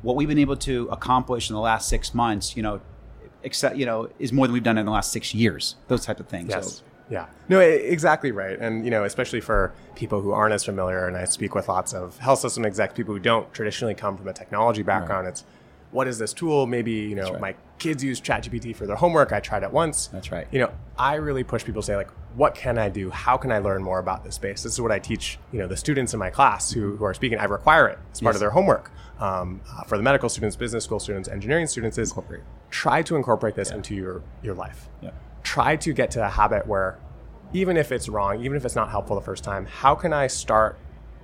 what 0.02 0.16
we've 0.16 0.28
been 0.28 0.40
able 0.40 0.58
to 0.58 0.88
accomplish 0.92 1.50
in 1.50 1.56
the 1.56 1.62
last 1.62 1.90
six 1.90 2.14
months. 2.14 2.56
You 2.56 2.64
know, 2.64 2.82
except 3.42 3.76
you 3.78 3.86
know 3.86 4.10
is 4.20 4.32
more 4.32 4.48
than 4.48 4.54
we've 4.54 4.64
done 4.64 4.78
in 4.78 4.86
the 4.86 4.92
last 4.92 5.12
six 5.12 5.34
years. 5.34 5.76
Those 5.88 6.06
type 6.06 6.20
of 6.20 6.28
things. 6.28 6.50
Yes. 6.50 6.78
So. 6.78 6.84
Yeah. 7.10 7.28
No, 7.50 7.60
exactly 7.60 8.32
right. 8.32 8.58
And 8.60 8.86
you 8.86 8.92
know, 8.92 9.04
especially 9.04 9.42
for 9.42 9.74
people 9.96 10.22
who 10.22 10.32
aren't 10.32 10.54
as 10.54 10.64
familiar, 10.64 11.08
and 11.08 11.18
I 11.18 11.26
speak 11.26 11.56
with 11.56 11.68
lots 11.68 11.94
of 11.94 12.18
health 12.18 12.40
system 12.40 12.66
execs, 12.66 12.94
people 12.94 13.14
who 13.14 13.20
don't 13.20 13.52
traditionally 13.54 13.94
come 13.94 14.18
from 14.18 14.28
a 14.28 14.34
technology 14.34 14.84
background. 14.84 15.26
Right. 15.26 15.32
It's 15.32 15.44
what 15.92 16.08
is 16.08 16.18
this 16.18 16.34
tool? 16.34 16.66
Maybe 16.66 16.92
you 16.92 17.16
know, 17.16 17.32
right. 17.32 17.42
my 17.42 17.56
kids 17.78 18.04
use 18.04 18.20
ChatGPT 18.20 18.76
for 18.76 18.88
their 18.88 18.96
homework. 18.96 19.32
I 19.32 19.40
tried 19.40 19.64
it 19.64 19.72
once. 19.72 20.08
That's 20.08 20.32
right. 20.32 20.48
You 20.52 20.60
know, 20.60 20.72
I 20.98 21.16
really 21.16 21.44
push 21.44 21.64
people 21.64 21.82
to 21.82 21.86
say 21.86 21.96
like, 21.96 22.10
what 22.36 22.56
can 22.56 22.78
I 22.78 22.90
do? 22.90 23.10
How 23.12 23.38
can 23.38 23.52
I 23.52 23.60
learn 23.60 23.84
more 23.84 24.00
about 24.00 24.24
this 24.24 24.36
space? 24.36 24.64
This 24.64 24.74
is 24.74 24.82
what 24.82 24.92
I 24.92 25.00
teach. 25.00 25.38
You 25.52 25.60
know, 25.60 25.68
the 25.68 25.78
students 25.78 26.14
in 26.14 26.20
my 26.20 26.30
class 26.30 26.72
who, 26.72 26.96
who 26.96 27.04
are 27.06 27.14
speaking. 27.14 27.38
I 27.38 27.46
require 27.46 27.88
it 27.88 28.00
as 28.12 28.22
part 28.22 28.34
yes. 28.34 28.38
of 28.38 28.40
their 28.40 28.50
homework 28.52 28.92
um, 29.20 29.62
uh, 29.70 29.84
for 29.84 29.98
the 29.98 30.04
medical 30.04 30.30
students, 30.30 30.56
business 30.56 30.84
school 30.84 31.00
students, 31.00 31.30
engineering 31.30 31.68
students 31.68 31.98
is 31.98 32.14
try 32.70 33.02
to 33.04 33.16
incorporate 33.16 33.56
this 33.56 33.70
yeah. 33.70 33.78
into 33.78 33.96
your, 33.96 34.24
your 34.42 34.56
life. 34.56 34.90
Yeah. 35.02 35.12
Try 35.44 35.76
to 35.78 35.94
get 35.94 36.12
to 36.12 36.26
a 36.26 36.30
habit 36.30 36.66
where 36.68 36.98
even 37.54 37.78
if 37.78 37.92
it's 37.92 38.10
wrong, 38.10 38.44
even 38.44 38.58
if 38.58 38.66
it's 38.66 38.76
not 38.76 38.90
helpful 38.90 39.16
the 39.16 39.22
first 39.22 39.44
time, 39.44 39.66
how 39.66 39.94
can 39.94 40.12
I 40.12 40.28
start 40.28 40.78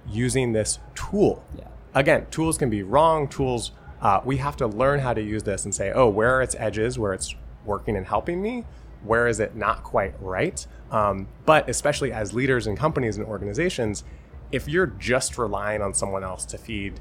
using 0.07 0.53
this 0.53 0.79
tool? 0.95 1.43
Yeah. 1.57 1.67
Again, 1.95 2.27
tools 2.29 2.57
can 2.57 2.69
be 2.69 2.83
wrong. 2.83 3.27
Tools, 3.27 3.71
uh, 4.01 4.21
we 4.23 4.37
have 4.37 4.55
to 4.57 4.67
learn 4.67 4.99
how 4.99 5.13
to 5.13 5.21
use 5.21 5.43
this 5.43 5.65
and 5.65 5.73
say, 5.73 5.91
oh, 5.91 6.07
where 6.07 6.35
are 6.35 6.41
its 6.41 6.55
edges, 6.59 6.99
where 6.99 7.13
it's 7.13 7.33
working 7.65 7.95
and 7.95 8.05
helping 8.05 8.41
me? 8.41 8.65
Where 9.03 9.27
is 9.27 9.39
it 9.39 9.55
not 9.55 9.83
quite 9.83 10.13
right? 10.21 10.65
Um, 10.91 11.27
but 11.45 11.69
especially 11.69 12.11
as 12.11 12.33
leaders 12.33 12.67
in 12.67 12.75
companies 12.75 13.17
and 13.17 13.25
organizations, 13.25 14.03
if 14.51 14.67
you're 14.67 14.87
just 14.87 15.37
relying 15.37 15.81
on 15.81 15.93
someone 15.93 16.23
else 16.23 16.45
to 16.45 16.57
feed 16.57 16.99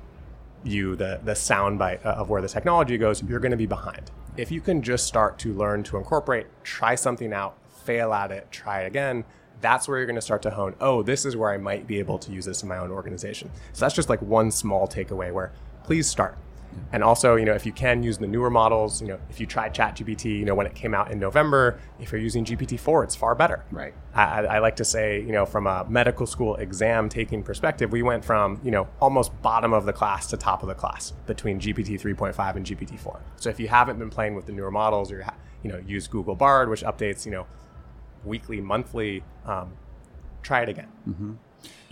you 0.64 0.96
the 0.96 1.20
the 1.22 1.32
soundbite 1.32 2.02
of 2.02 2.30
where 2.30 2.42
the 2.42 2.48
technology 2.48 2.98
goes, 2.98 3.22
you're 3.22 3.40
going 3.40 3.52
to 3.52 3.56
be 3.56 3.66
behind. 3.66 4.10
If 4.38 4.52
you 4.52 4.60
can 4.60 4.82
just 4.82 5.04
start 5.04 5.36
to 5.40 5.52
learn 5.52 5.82
to 5.82 5.96
incorporate, 5.96 6.46
try 6.62 6.94
something 6.94 7.32
out, 7.32 7.58
fail 7.84 8.12
at 8.12 8.30
it, 8.30 8.46
try 8.52 8.82
it 8.82 8.86
again, 8.86 9.24
that's 9.60 9.88
where 9.88 9.98
you're 9.98 10.06
going 10.06 10.14
to 10.14 10.22
start 10.22 10.42
to 10.42 10.50
hone. 10.50 10.76
Oh, 10.80 11.02
this 11.02 11.24
is 11.24 11.34
where 11.34 11.50
I 11.50 11.56
might 11.56 11.88
be 11.88 11.98
able 11.98 12.20
to 12.20 12.30
use 12.30 12.44
this 12.44 12.62
in 12.62 12.68
my 12.68 12.78
own 12.78 12.92
organization. 12.92 13.50
So 13.72 13.80
that's 13.80 13.96
just 13.96 14.08
like 14.08 14.22
one 14.22 14.52
small 14.52 14.86
takeaway 14.86 15.32
where 15.32 15.50
please 15.82 16.06
start. 16.06 16.38
And 16.92 17.04
also, 17.04 17.36
you 17.36 17.44
know, 17.44 17.54
if 17.54 17.66
you 17.66 17.72
can 17.72 18.02
use 18.02 18.18
the 18.18 18.26
newer 18.26 18.50
models, 18.50 19.02
you 19.02 19.08
know, 19.08 19.18
if 19.28 19.40
you 19.40 19.46
tried 19.46 19.74
ChatGPT, 19.74 20.38
you 20.38 20.44
know, 20.44 20.54
when 20.54 20.66
it 20.66 20.74
came 20.74 20.94
out 20.94 21.10
in 21.10 21.18
November, 21.18 21.78
if 22.00 22.12
you're 22.12 22.20
using 22.20 22.44
GPT-4, 22.44 23.04
it's 23.04 23.14
far 23.14 23.34
better. 23.34 23.64
Right. 23.70 23.92
I, 24.14 24.44
I 24.44 24.58
like 24.60 24.76
to 24.76 24.84
say, 24.84 25.20
you 25.20 25.32
know, 25.32 25.44
from 25.44 25.66
a 25.66 25.84
medical 25.88 26.26
school 26.26 26.56
exam 26.56 27.08
taking 27.08 27.42
perspective, 27.42 27.92
we 27.92 28.02
went 28.02 28.24
from, 28.24 28.60
you 28.64 28.70
know, 28.70 28.88
almost 29.00 29.40
bottom 29.42 29.72
of 29.72 29.84
the 29.84 29.92
class 29.92 30.28
to 30.28 30.36
top 30.36 30.62
of 30.62 30.68
the 30.68 30.74
class 30.74 31.12
between 31.26 31.60
GPT 31.60 32.00
3.5 32.00 32.56
and 32.56 32.64
GPT 32.64 32.98
4. 32.98 33.20
So 33.36 33.50
if 33.50 33.60
you 33.60 33.68
haven't 33.68 33.98
been 33.98 34.10
playing 34.10 34.34
with 34.34 34.46
the 34.46 34.52
newer 34.52 34.70
models 34.70 35.12
or, 35.12 35.26
you 35.62 35.70
know, 35.70 35.82
use 35.86 36.08
Google 36.08 36.34
Bard, 36.34 36.70
which 36.70 36.82
updates, 36.82 37.26
you 37.26 37.32
know, 37.32 37.46
weekly, 38.24 38.60
monthly, 38.60 39.22
um, 39.44 39.72
try 40.42 40.62
it 40.62 40.68
again. 40.68 40.88
Mm-hmm. 41.08 41.32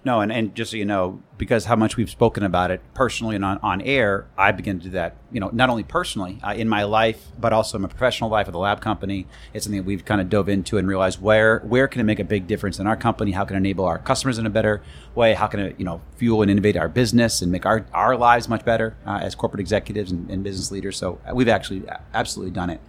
No, 0.07 0.21
and, 0.21 0.31
and 0.31 0.55
just 0.55 0.71
so 0.71 0.77
you 0.77 0.85
know, 0.85 1.21
because 1.37 1.65
how 1.65 1.75
much 1.75 1.97
we've 1.97 2.09
spoken 2.09 2.45
about 2.45 2.71
it 2.71 2.81
personally 2.95 3.35
and 3.35 3.45
on, 3.45 3.59
on 3.61 3.81
air, 3.81 4.29
I 4.39 4.53
begin 4.53 4.79
to 4.79 4.85
do 4.85 4.91
that, 4.91 5.17
you 5.33 5.41
know, 5.41 5.51
not 5.53 5.69
only 5.69 5.83
personally 5.83 6.39
uh, 6.45 6.53
in 6.53 6.69
my 6.69 6.85
life, 6.85 7.27
but 7.41 7.53
also 7.53 7.77
in 7.77 7.83
my 7.83 7.89
professional 7.89 8.31
life 8.31 8.47
at 8.47 8.53
the 8.53 8.59
lab 8.61 8.81
company. 8.81 9.27
It's 9.53 9.65
something 9.65 9.81
that 9.81 9.85
we've 9.85 10.05
kind 10.05 10.21
of 10.21 10.31
dove 10.31 10.49
into 10.49 10.79
and 10.79 10.87
realized 10.87 11.21
where 11.21 11.59
where 11.65 11.89
can 11.89 12.01
it 12.01 12.05
make 12.05 12.21
a 12.21 12.25
big 12.25 12.47
difference 12.47 12.79
in 12.79 12.87
our 12.87 12.97
company? 12.97 13.33
How 13.33 13.45
can 13.45 13.57
it 13.57 13.59
enable 13.59 13.85
our 13.85 13.99
customers 13.99 14.39
in 14.39 14.47
a 14.47 14.51
better 14.51 14.81
way? 15.17 15.35
How 15.35 15.49
can 15.49 15.59
it, 15.59 15.75
you 15.77 15.85
know, 15.85 16.01
fuel 16.15 16.41
and 16.41 16.53
innovate 16.53 16.77
our 16.77 16.89
business 16.89 17.43
and 17.43 17.51
make 17.51 17.67
our, 17.67 17.85
our 17.93 18.17
lives 18.17 18.49
much 18.49 18.65
better 18.65 18.97
uh, 19.05 19.19
as 19.21 19.35
corporate 19.35 19.59
executives 19.59 20.13
and, 20.13 20.31
and 20.31 20.45
business 20.45 20.71
leaders? 20.71 20.97
So 20.97 21.19
uh, 21.29 21.35
we've 21.35 21.49
actually 21.49 21.83
absolutely 22.15 22.53
done 22.53 22.71
it. 22.71 22.81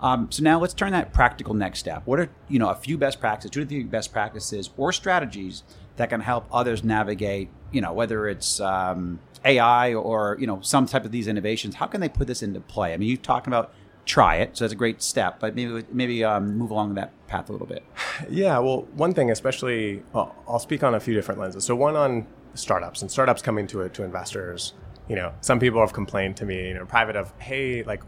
Um, 0.00 0.30
so 0.30 0.42
now 0.42 0.60
let's 0.60 0.74
turn 0.74 0.92
that 0.92 1.14
practical 1.14 1.54
next 1.54 1.78
step. 1.78 2.02
What 2.04 2.20
are 2.20 2.28
you 2.46 2.58
know 2.58 2.68
a 2.68 2.74
few 2.74 2.98
best 2.98 3.20
practices, 3.20 3.52
two 3.52 3.60
to 3.60 3.66
three 3.66 3.84
best 3.84 4.12
practices 4.12 4.68
or 4.76 4.92
strategies 4.92 5.62
that 5.98 6.08
can 6.08 6.20
help 6.20 6.46
others 6.50 6.82
navigate, 6.82 7.50
you 7.70 7.80
know, 7.80 7.92
whether 7.92 8.26
it's 8.26 8.60
um, 8.60 9.20
AI 9.44 9.94
or, 9.94 10.36
you 10.40 10.46
know, 10.46 10.60
some 10.62 10.86
type 10.86 11.04
of 11.04 11.12
these 11.12 11.28
innovations. 11.28 11.74
How 11.76 11.86
can 11.86 12.00
they 12.00 12.08
put 12.08 12.26
this 12.26 12.42
into 12.42 12.60
play? 12.60 12.94
I 12.94 12.96
mean, 12.96 13.08
you're 13.08 13.18
talking 13.18 13.52
about 13.52 13.72
try 14.04 14.36
it, 14.36 14.56
so 14.56 14.64
that's 14.64 14.72
a 14.72 14.76
great 14.76 15.02
step, 15.02 15.38
but 15.38 15.54
maybe 15.54 15.84
maybe 15.92 16.24
um, 16.24 16.56
move 16.56 16.70
along 16.70 16.94
that 16.94 17.12
path 17.26 17.48
a 17.48 17.52
little 17.52 17.66
bit. 17.66 17.84
Yeah, 18.28 18.58
well, 18.58 18.82
one 18.94 19.14
thing, 19.14 19.30
especially, 19.30 20.02
well, 20.12 20.34
I'll 20.48 20.58
speak 20.58 20.82
on 20.82 20.92
a 20.92 20.98
few 20.98 21.14
different 21.14 21.40
lenses. 21.40 21.64
So 21.64 21.76
one 21.76 21.94
on 21.94 22.26
startups 22.54 23.00
and 23.00 23.08
startups 23.08 23.42
coming 23.42 23.68
to 23.68 23.82
it 23.82 23.94
to 23.94 24.02
investors. 24.02 24.72
You 25.08 25.14
know, 25.14 25.32
some 25.40 25.60
people 25.60 25.80
have 25.80 25.92
complained 25.92 26.36
to 26.38 26.44
me, 26.44 26.66
you 26.66 26.74
know, 26.74 26.84
private 26.84 27.14
of, 27.14 27.32
hey, 27.38 27.84
like 27.84 28.02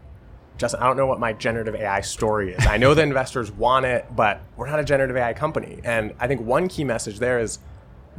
Justin, 0.57 0.81
I 0.81 0.87
don't 0.87 0.97
know 0.97 1.07
what 1.07 1.19
my 1.19 1.31
generative 1.31 1.75
AI 1.75 2.01
story 2.01 2.53
is. 2.53 2.67
I 2.67 2.75
know 2.75 2.93
the 2.93 3.03
investors 3.03 3.51
want 3.51 3.85
it, 3.85 4.05
but 4.15 4.41
we're 4.57 4.69
not 4.69 4.79
a 4.79 4.83
generative 4.83 5.15
AI 5.15 5.33
company. 5.33 5.79
And 5.83 6.13
I 6.19 6.27
think 6.27 6.41
one 6.41 6.67
key 6.67 6.83
message 6.83 7.19
there 7.19 7.39
is 7.39 7.59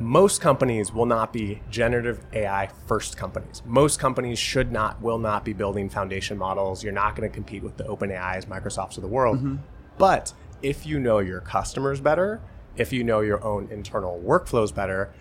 most 0.02 0.40
companies 0.40 0.92
will 0.92 1.06
not 1.06 1.32
be 1.32 1.60
generative 1.70 2.20
AI 2.32 2.68
first 2.86 3.16
companies. 3.16 3.62
Most 3.64 3.98
companies 3.98 4.38
should 4.38 4.72
not, 4.72 5.00
will 5.00 5.18
not 5.18 5.44
be 5.44 5.52
building 5.52 5.88
foundation 5.88 6.36
models. 6.36 6.82
You're 6.82 6.92
not 6.92 7.16
going 7.16 7.28
to 7.28 7.34
compete 7.34 7.62
with 7.62 7.76
the 7.76 7.84
OpenAIs, 7.84 8.46
Microsofts 8.46 8.96
of 8.96 9.02
the 9.02 9.08
world. 9.08 9.38
Mm-hmm. 9.38 9.56
But 9.98 10.32
if 10.62 10.86
you 10.86 10.98
know 10.98 11.18
your 11.18 11.40
customers 11.40 12.00
better, 12.00 12.40
if 12.76 12.92
you 12.92 13.04
know 13.04 13.20
your 13.20 13.42
own 13.44 13.68
internal 13.70 14.20
workflows 14.24 14.74
better, 14.74 15.12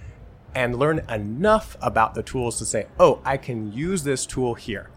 and 0.53 0.77
learn 0.77 1.00
enough 1.09 1.77
about 1.81 2.13
the 2.13 2.23
tools 2.23 2.57
to 2.59 2.65
say, 2.65 2.88
oh, 3.00 3.21
I 3.23 3.38
can 3.38 3.71
use 3.71 4.03
this 4.03 4.25
tool 4.25 4.55
here 4.55 4.89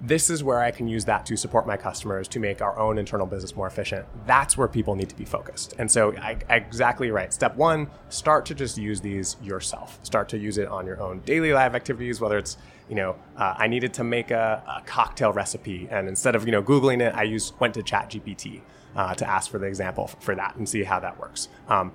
this 0.00 0.28
is 0.28 0.44
where 0.44 0.60
I 0.60 0.70
can 0.70 0.88
use 0.88 1.04
that 1.06 1.24
to 1.26 1.36
support 1.36 1.66
my 1.66 1.76
customers 1.76 2.28
to 2.28 2.40
make 2.40 2.60
our 2.60 2.78
own 2.78 2.98
internal 2.98 3.26
business 3.26 3.56
more 3.56 3.66
efficient. 3.66 4.06
That's 4.26 4.56
where 4.56 4.68
people 4.68 4.94
need 4.94 5.08
to 5.08 5.16
be 5.16 5.24
focused. 5.24 5.74
And 5.78 5.90
so, 5.90 6.14
I, 6.18 6.38
exactly 6.50 7.10
right. 7.10 7.32
Step 7.32 7.56
one: 7.56 7.88
start 8.08 8.44
to 8.46 8.54
just 8.54 8.76
use 8.76 9.00
these 9.00 9.36
yourself. 9.42 9.98
Start 10.02 10.28
to 10.30 10.38
use 10.38 10.58
it 10.58 10.68
on 10.68 10.86
your 10.86 11.00
own 11.00 11.20
daily 11.20 11.52
live 11.52 11.74
activities, 11.74 12.20
whether 12.20 12.38
it's 12.38 12.58
you 12.88 12.94
know, 12.94 13.16
uh, 13.36 13.54
I 13.58 13.66
needed 13.66 13.92
to 13.94 14.04
make 14.04 14.30
a, 14.30 14.62
a, 14.66 14.82
cocktail 14.86 15.32
recipe, 15.32 15.88
and 15.90 16.08
instead 16.08 16.36
of 16.36 16.44
you 16.46 16.52
know 16.52 16.62
googling 16.62 17.00
it, 17.00 17.14
I 17.14 17.24
used 17.24 17.58
went 17.58 17.74
to 17.74 17.82
ChatGPT 17.82 18.60
uh, 18.94 19.14
to 19.14 19.28
ask 19.28 19.50
for 19.50 19.58
the 19.58 19.66
example 19.66 20.08
for 20.20 20.34
that 20.34 20.56
and 20.56 20.68
see 20.68 20.84
how 20.84 21.00
that 21.00 21.18
works. 21.18 21.48
Um, 21.68 21.92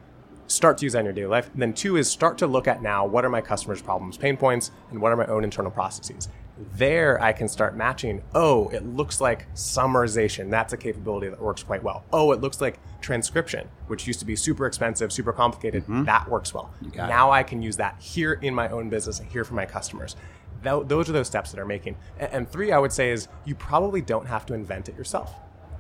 start 0.48 0.77
to 0.79 0.86
use 0.86 0.93
that 0.93 1.00
in 1.00 1.05
your 1.05 1.13
daily 1.13 1.27
life. 1.27 1.50
And 1.53 1.62
then 1.62 1.74
two 1.74 1.96
is 1.96 2.10
start 2.10 2.38
to 2.39 2.48
look 2.48 2.67
at 2.67 2.81
now 2.81 3.05
what 3.05 3.24
are 3.24 3.29
my 3.29 3.39
customers' 3.39 3.81
problems, 3.81 4.17
pain 4.17 4.36
points, 4.36 4.72
and 4.89 5.01
what 5.01 5.13
are 5.13 5.15
my 5.15 5.25
own 5.27 5.46
internal 5.46 5.72
processes 5.72 6.27
there 6.74 7.22
I 7.22 7.34
can 7.34 7.48
start 7.48 7.75
matching. 7.75 8.24
Oh, 8.34 8.70
it 8.70 8.86
looks 8.86 9.22
like 9.22 9.51
summarization. 9.53 10.50
That's 10.50 10.74
a 10.74 10.77
capability 10.77 11.30
that 11.30 11.41
works 11.41 11.63
quite 11.63 11.84
well. 11.84 12.03
Oh, 12.12 12.32
it 12.32 12.41
looks 12.41 12.62
like 12.62 12.80
transcription, 13.01 13.68
which 13.88 14.08
used 14.08 14.20
to 14.20 14.25
be 14.25 14.36
super 14.36 14.65
expensive, 14.65 15.12
super 15.12 15.34
complicated. 15.34 15.84
Mm-hmm. 15.84 16.06
That 16.06 16.30
works 16.30 16.53
well. 16.53 16.74
Now 16.96 17.32
it. 17.32 17.36
I 17.36 17.44
can 17.44 17.62
use 17.62 17.77
that 17.77 18.00
here 18.00 18.34
in 18.34 18.53
my 18.53 18.70
own 18.70 18.89
business 18.89 19.20
and 19.20 19.30
here 19.30 19.44
for 19.44 19.53
my 19.53 19.65
customers. 19.65 20.15
Th- 20.63 20.84
those 20.86 21.10
are 21.10 21.13
those 21.13 21.27
steps 21.27 21.51
that 21.51 21.60
are 21.60 21.65
making. 21.65 21.98
And, 22.20 22.32
and, 22.34 22.50
three, 22.50 22.72
I 22.72 22.77
would 22.77 22.91
say, 22.91 23.12
is 23.12 23.27
you 23.46 23.56
probably 23.56 24.01
don't 24.01 24.27
have 24.27 24.46
to 24.48 24.53
invent 24.53 24.89
it 24.89 24.96
yourself. 24.96 25.34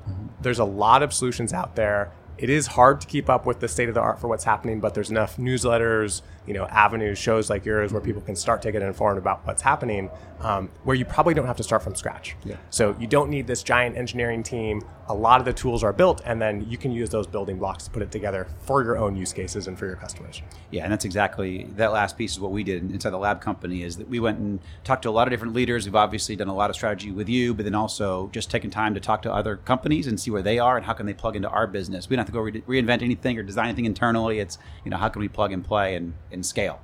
Mm-hmm. 0.09 0.27
There's 0.41 0.59
a 0.59 0.65
lot 0.65 1.03
of 1.03 1.13
solutions 1.13 1.53
out 1.53 1.75
there 1.75 2.11
it 2.41 2.49
is 2.49 2.65
hard 2.65 2.99
to 3.01 3.07
keep 3.07 3.29
up 3.29 3.45
with 3.45 3.59
the 3.59 3.67
state 3.67 3.87
of 3.87 3.93
the 3.93 4.01
art 4.01 4.19
for 4.19 4.27
what's 4.27 4.43
happening, 4.43 4.79
but 4.79 4.95
there's 4.95 5.11
enough 5.11 5.37
newsletters, 5.37 6.23
you 6.47 6.53
know, 6.53 6.65
avenues, 6.65 7.17
shows 7.17 7.49
like 7.49 7.65
yours 7.65 7.93
where 7.93 8.01
people 8.01 8.21
can 8.21 8.35
start 8.35 8.61
to 8.63 8.71
get 8.71 8.81
informed 8.81 9.17
about 9.17 9.45
what's 9.45 9.61
happening, 9.61 10.09
um, 10.39 10.69
where 10.83 10.95
you 10.95 11.05
probably 11.05 11.33
don't 11.33 11.45
have 11.45 11.57
to 11.57 11.63
start 11.63 11.83
from 11.83 11.95
scratch. 11.95 12.35
Yeah. 12.43 12.55
So 12.69 12.95
you 12.99 13.07
don't 13.07 13.29
need 13.29 13.45
this 13.47 13.61
giant 13.61 13.95
engineering 13.95 14.41
team. 14.41 14.81
A 15.07 15.13
lot 15.13 15.39
of 15.39 15.45
the 15.45 15.53
tools 15.53 15.83
are 15.83 15.93
built, 15.93 16.21
and 16.25 16.41
then 16.41 16.67
you 16.69 16.77
can 16.77 16.91
use 16.91 17.09
those 17.09 17.27
building 17.27 17.59
blocks 17.59 17.83
to 17.83 17.91
put 17.91 18.01
it 18.01 18.11
together 18.11 18.47
for 18.61 18.81
your 18.81 18.97
own 18.97 19.15
use 19.15 19.33
cases 19.33 19.67
and 19.67 19.77
for 19.77 19.85
your 19.85 19.97
customers. 19.97 20.41
Yeah, 20.71 20.83
and 20.83 20.91
that's 20.91 21.05
exactly 21.05 21.67
that 21.75 21.91
last 21.91 22.17
piece 22.17 22.31
is 22.31 22.39
what 22.39 22.51
we 22.51 22.63
did 22.63 22.89
inside 22.91 23.09
the 23.11 23.17
lab 23.17 23.41
company. 23.41 23.83
Is 23.83 23.97
that 23.97 24.07
we 24.07 24.19
went 24.19 24.39
and 24.39 24.59
talked 24.83 25.03
to 25.03 25.09
a 25.09 25.11
lot 25.11 25.27
of 25.27 25.31
different 25.31 25.53
leaders. 25.53 25.85
We've 25.85 25.95
obviously 25.95 26.35
done 26.35 26.47
a 26.47 26.55
lot 26.55 26.69
of 26.69 26.75
strategy 26.75 27.11
with 27.11 27.27
you, 27.27 27.53
but 27.53 27.65
then 27.65 27.75
also 27.75 28.29
just 28.31 28.49
taking 28.49 28.71
time 28.71 28.93
to 28.93 28.99
talk 28.99 29.21
to 29.23 29.33
other 29.33 29.57
companies 29.57 30.07
and 30.07 30.19
see 30.19 30.31
where 30.31 30.41
they 30.41 30.59
are 30.59 30.77
and 30.77 30.85
how 30.85 30.93
can 30.93 31.05
they 31.05 31.13
plug 31.13 31.35
into 31.35 31.49
our 31.49 31.67
business. 31.67 32.09
We 32.09 32.15
don't 32.15 32.21
have 32.25 32.27
to 32.27 32.33
go 32.33 32.39
re- 32.39 32.81
reinvent 32.81 33.03
anything 33.03 33.37
or 33.37 33.43
design 33.43 33.65
anything 33.67 33.85
internally. 33.85 34.39
It's 34.39 34.57
you 34.85 34.91
know 34.91 34.97
how 34.97 35.09
can 35.09 35.19
we 35.19 35.27
plug 35.27 35.51
and 35.51 35.63
play 35.63 35.95
and, 35.95 36.13
and 36.31 36.45
scale. 36.45 36.81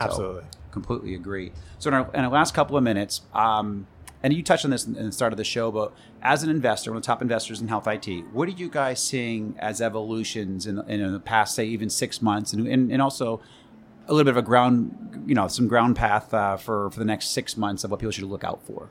Absolutely, 0.00 0.42
so, 0.42 0.58
completely 0.70 1.14
agree. 1.14 1.52
So 1.78 1.88
in 1.88 1.94
our, 1.94 2.10
in 2.14 2.24
our, 2.24 2.30
last 2.30 2.54
couple 2.54 2.76
of 2.76 2.82
minutes, 2.82 3.22
um, 3.34 3.86
and 4.22 4.32
you 4.32 4.42
touched 4.42 4.64
on 4.64 4.70
this 4.70 4.86
in, 4.86 4.94
the 4.94 5.12
start 5.12 5.32
of 5.32 5.36
the 5.36 5.44
show, 5.44 5.70
but 5.70 5.92
as 6.22 6.42
an 6.42 6.50
investor, 6.50 6.90
one 6.90 6.98
of 6.98 7.02
the 7.02 7.06
top 7.06 7.22
investors 7.22 7.60
in 7.60 7.68
health 7.68 7.86
IT, 7.86 8.24
what 8.32 8.48
are 8.48 8.52
you 8.52 8.68
guys 8.68 9.02
seeing 9.02 9.56
as 9.58 9.80
evolutions 9.80 10.66
in, 10.66 10.78
in 10.88 11.12
the 11.12 11.20
past, 11.20 11.54
say, 11.54 11.64
even 11.64 11.88
six 11.88 12.20
months, 12.20 12.52
and, 12.52 12.66
and, 12.66 12.90
and 12.92 13.00
also 13.00 13.40
a 14.06 14.12
little 14.12 14.24
bit 14.24 14.36
of 14.36 14.36
a 14.36 14.46
ground, 14.46 15.24
you 15.26 15.34
know, 15.34 15.48
some 15.48 15.68
ground 15.68 15.96
path 15.96 16.34
uh, 16.34 16.56
for 16.56 16.90
for 16.90 16.98
the 16.98 17.04
next 17.04 17.28
six 17.28 17.56
months 17.56 17.84
of 17.84 17.90
what 17.90 18.00
people 18.00 18.10
should 18.10 18.24
look 18.24 18.44
out 18.44 18.62
for? 18.66 18.88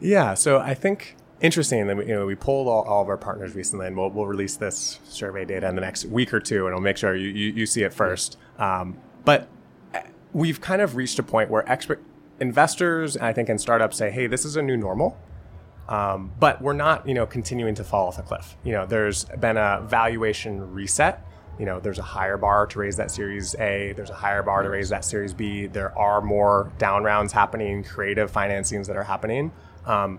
Yeah, 0.00 0.34
so 0.34 0.58
I 0.58 0.74
think 0.74 1.16
interesting 1.40 1.86
that 1.86 1.96
we, 1.96 2.06
you 2.06 2.14
know 2.14 2.24
we 2.24 2.34
polled 2.34 2.66
all, 2.66 2.82
all, 2.82 3.02
of 3.02 3.08
our 3.08 3.16
partners 3.16 3.54
recently, 3.54 3.86
and 3.86 3.96
we'll, 3.96 4.10
we'll 4.10 4.26
release 4.26 4.56
this 4.56 4.98
survey 5.04 5.44
data 5.44 5.68
in 5.68 5.74
the 5.74 5.80
next 5.80 6.06
week 6.06 6.32
or 6.32 6.40
two, 6.40 6.66
and 6.66 6.74
I'll 6.74 6.80
make 6.80 6.96
sure 6.96 7.14
you 7.14 7.28
you, 7.28 7.52
you 7.52 7.66
see 7.66 7.82
it 7.82 7.92
first. 7.92 8.38
Um, 8.58 8.98
but 9.26 9.46
uh, 9.92 10.00
we've 10.32 10.62
kind 10.62 10.80
of 10.80 10.96
reached 10.96 11.18
a 11.18 11.22
point 11.22 11.50
where 11.50 11.70
expert 11.70 12.02
investors, 12.40 13.18
I 13.18 13.34
think, 13.34 13.50
and 13.50 13.60
startups 13.60 13.98
say, 13.98 14.10
"Hey, 14.10 14.26
this 14.26 14.46
is 14.46 14.56
a 14.56 14.62
new 14.62 14.78
normal." 14.78 15.18
Um, 15.88 16.32
but 16.40 16.60
we're 16.62 16.72
not, 16.72 17.06
you 17.06 17.14
know, 17.14 17.26
continuing 17.26 17.74
to 17.76 17.84
fall 17.84 18.08
off 18.08 18.18
a 18.18 18.22
cliff. 18.22 18.56
You 18.64 18.72
know, 18.72 18.86
there's 18.86 19.24
been 19.38 19.56
a 19.56 19.82
valuation 19.84 20.72
reset. 20.72 21.24
You 21.58 21.64
know, 21.64 21.80
there's 21.80 21.98
a 21.98 22.02
higher 22.02 22.36
bar 22.36 22.66
to 22.66 22.78
raise 22.78 22.96
that 22.96 23.10
Series 23.10 23.54
A. 23.56 23.92
There's 23.92 24.10
a 24.10 24.14
higher 24.14 24.42
bar 24.42 24.62
to 24.62 24.68
raise 24.68 24.88
that 24.88 25.04
Series 25.04 25.32
B. 25.32 25.66
There 25.66 25.96
are 25.96 26.20
more 26.20 26.72
down 26.78 27.04
rounds 27.04 27.32
happening, 27.32 27.84
creative 27.84 28.32
financings 28.32 28.86
that 28.86 28.96
are 28.96 29.04
happening. 29.04 29.52
Um, 29.86 30.18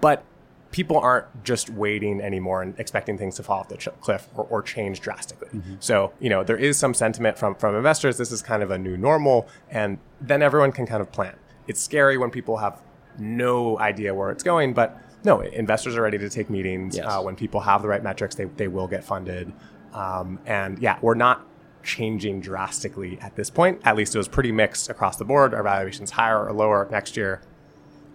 but 0.00 0.24
people 0.70 0.98
aren't 0.98 1.26
just 1.44 1.70
waiting 1.70 2.20
anymore 2.20 2.62
and 2.62 2.78
expecting 2.78 3.16
things 3.16 3.36
to 3.36 3.42
fall 3.42 3.60
off 3.60 3.68
the 3.68 3.76
ch- 3.76 3.88
cliff 4.00 4.28
or, 4.34 4.44
or, 4.44 4.62
change 4.62 5.00
drastically. 5.00 5.48
Mm-hmm. 5.48 5.74
So, 5.80 6.12
you 6.20 6.28
know, 6.28 6.44
there 6.44 6.56
is 6.56 6.76
some 6.76 6.92
sentiment 6.94 7.38
from, 7.38 7.54
from 7.54 7.74
investors. 7.74 8.18
This 8.18 8.30
is 8.30 8.42
kind 8.42 8.62
of 8.62 8.70
a 8.70 8.78
new 8.78 8.96
normal. 8.96 9.48
And 9.70 9.98
then 10.20 10.42
everyone 10.42 10.72
can 10.72 10.86
kind 10.86 11.00
of 11.00 11.10
plan. 11.10 11.36
It's 11.66 11.80
scary 11.80 12.18
when 12.18 12.30
people 12.30 12.58
have 12.58 12.82
no 13.18 13.78
idea 13.78 14.14
where 14.14 14.30
it's 14.30 14.42
going, 14.42 14.74
but 14.74 15.00
no, 15.24 15.40
investors 15.40 15.96
are 15.96 16.02
ready 16.02 16.18
to 16.18 16.28
take 16.28 16.50
meetings. 16.50 16.96
Yes. 16.96 17.06
Uh, 17.06 17.22
when 17.22 17.34
people 17.34 17.60
have 17.60 17.82
the 17.82 17.88
right 17.88 18.02
metrics, 18.02 18.34
they, 18.34 18.44
they 18.44 18.68
will 18.68 18.86
get 18.86 19.04
funded. 19.04 19.52
Um, 19.92 20.38
and 20.46 20.78
yeah, 20.78 20.98
we're 21.00 21.14
not 21.14 21.46
changing 21.82 22.40
drastically 22.40 23.18
at 23.20 23.34
this 23.36 23.50
point. 23.50 23.80
At 23.84 23.96
least 23.96 24.14
it 24.14 24.18
was 24.18 24.28
pretty 24.28 24.52
mixed 24.52 24.90
across 24.90 25.16
the 25.16 25.24
board. 25.24 25.54
Our 25.54 25.62
valuations 25.62 26.10
higher 26.10 26.46
or 26.46 26.52
lower 26.52 26.86
next 26.90 27.16
year. 27.16 27.40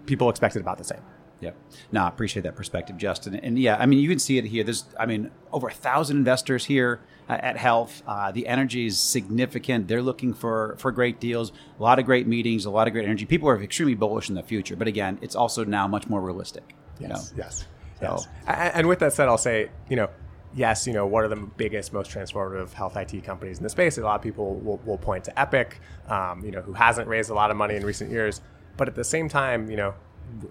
People 0.05 0.29
expected 0.29 0.62
about 0.62 0.77
the 0.77 0.83
same. 0.83 1.01
Yeah. 1.43 1.51
No, 1.91 2.03
I 2.03 2.07
appreciate 2.07 2.43
that 2.43 2.55
perspective, 2.55 2.97
Justin. 2.97 3.35
And 3.35 3.59
yeah, 3.59 3.75
I 3.77 3.85
mean, 3.85 4.00
you 4.00 4.09
can 4.09 4.19
see 4.19 4.38
it 4.38 4.45
here. 4.45 4.63
There's, 4.63 4.85
I 4.97 5.05
mean, 5.05 5.29
over 5.51 5.67
a 5.67 5.73
thousand 5.73 6.17
investors 6.17 6.65
here 6.65 7.01
uh, 7.27 7.33
at 7.33 7.57
HLTH. 7.57 8.01
Uh, 8.07 8.31
the 8.31 8.47
energy 8.47 8.85
is 8.85 8.97
significant. 8.97 9.88
They're 9.88 10.01
looking 10.01 10.33
for 10.33 10.75
for 10.79 10.91
great 10.91 11.19
deals. 11.19 11.51
A 11.79 11.83
lot 11.83 12.00
of 12.00 12.05
great 12.05 12.27
meetings. 12.27 12.65
A 12.65 12.71
lot 12.71 12.88
of 12.88 12.93
great 12.93 13.05
energy. 13.05 13.25
People 13.25 13.50
are 13.50 13.62
extremely 13.62 13.95
bullish 13.95 14.29
in 14.29 14.35
the 14.35 14.43
future. 14.43 14.75
But 14.75 14.88
again, 14.88 15.19
it's 15.21 15.35
also 15.35 15.63
now 15.65 15.88
much 15.88 16.07
more 16.07 16.21
realistic. 16.21 16.75
Yes. 17.00 17.31
Know? 17.31 17.43
Yes. 17.43 17.65
So, 18.00 18.17
yes. 18.47 18.71
And 18.73 18.88
with 18.88 19.00
that 19.00 19.13
said, 19.13 19.27
I'll 19.27 19.38
say, 19.38 19.69
you 19.89 19.95
know, 19.95 20.09
yes, 20.55 20.88
you 20.88 20.93
know, 20.93 21.05
what 21.05 21.23
are 21.23 21.27
the 21.27 21.35
biggest, 21.35 21.93
most 21.93 22.12
transformative 22.12 22.71
health 22.73 22.95
IT 22.97 23.23
companies 23.23 23.57
in 23.57 23.63
the 23.63 23.69
space? 23.69 23.97
A 23.97 24.01
lot 24.01 24.15
of 24.15 24.21
people 24.21 24.55
will, 24.55 24.77
will 24.85 24.97
point 24.97 25.23
to 25.25 25.39
Epic, 25.39 25.79
um, 26.07 26.43
you 26.43 26.51
know, 26.51 26.62
who 26.62 26.73
hasn't 26.73 27.07
raised 27.07 27.29
a 27.29 27.33
lot 27.33 27.51
of 27.51 27.57
money 27.57 27.75
in 27.75 27.85
recent 27.85 28.12
years. 28.12 28.41
But 28.77 28.88
at 28.88 28.95
the 28.95 29.03
same 29.03 29.29
time, 29.29 29.69
you 29.69 29.77
know, 29.77 29.93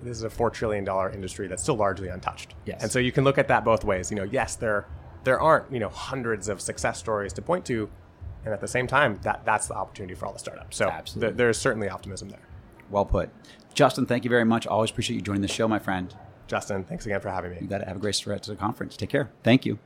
this 0.03 0.17
is 0.17 0.23
a 0.25 0.31
four 0.31 0.51
trillion 0.51 0.85
dollar 0.85 1.11
industry 1.11 1.49
that's 1.49 1.63
still 1.63 1.77
largely 1.77 2.09
untouched. 2.09 2.55
Yes. 2.67 2.83
And 2.83 2.91
so 2.91 2.99
you 2.99 3.13
can 3.13 3.25
look 3.25 3.39
at 3.39 3.49
that 3.49 3.65
both 3.65 3.85
ways. 3.85 4.11
You 4.11 4.17
know, 4.17 4.25
yes, 4.25 4.57
there 4.57 4.87
there 5.25 5.41
aren't 5.41 5.73
you 5.73 5.81
know 5.81 5.89
hundreds 5.89 6.49
of 6.49 6.61
success 6.61 6.99
stories 6.99 7.33
to 7.35 7.43
point 7.43 7.65
to, 7.67 7.89
and 8.45 8.53
at 8.53 8.61
the 8.61 8.69
same 8.69 8.87
time, 8.87 9.19
that 9.23 9.45
that's 9.45 9.67
the 9.67 9.75
opportunity 9.75 10.15
for 10.15 10.27
all 10.27 10.33
the 10.33 10.39
startups. 10.39 10.77
So 10.77 10.91
th- 11.19 11.35
there's 11.35 11.59
certainly 11.59 11.89
optimism 11.89 12.29
there. 12.29 12.41
Well 12.91 13.05
put, 13.05 13.31
Justin. 13.75 14.07
Thank 14.07 14.25
you 14.25 14.31
very 14.31 14.45
much. 14.45 14.67
Always 14.67 14.91
appreciate 14.91 15.17
you 15.17 15.23
joining 15.23 15.43
the 15.43 15.49
show, 15.49 15.69
my 15.69 15.79
friend. 15.79 16.15
Justin, 16.47 16.85
thanks 16.85 17.07
again 17.07 17.21
for 17.21 17.31
having 17.31 17.53
me. 17.53 17.59
You 17.61 17.67
got 17.67 17.79
to 17.79 17.87
have 17.87 17.97
a 17.97 18.01
great 18.01 18.15
start 18.15 18.43
to 18.43 18.51
the 18.51 18.57
conference. 18.57 18.97
Take 18.97 19.09
care. 19.11 19.31
Thank 19.43 19.65
you. 19.65 19.79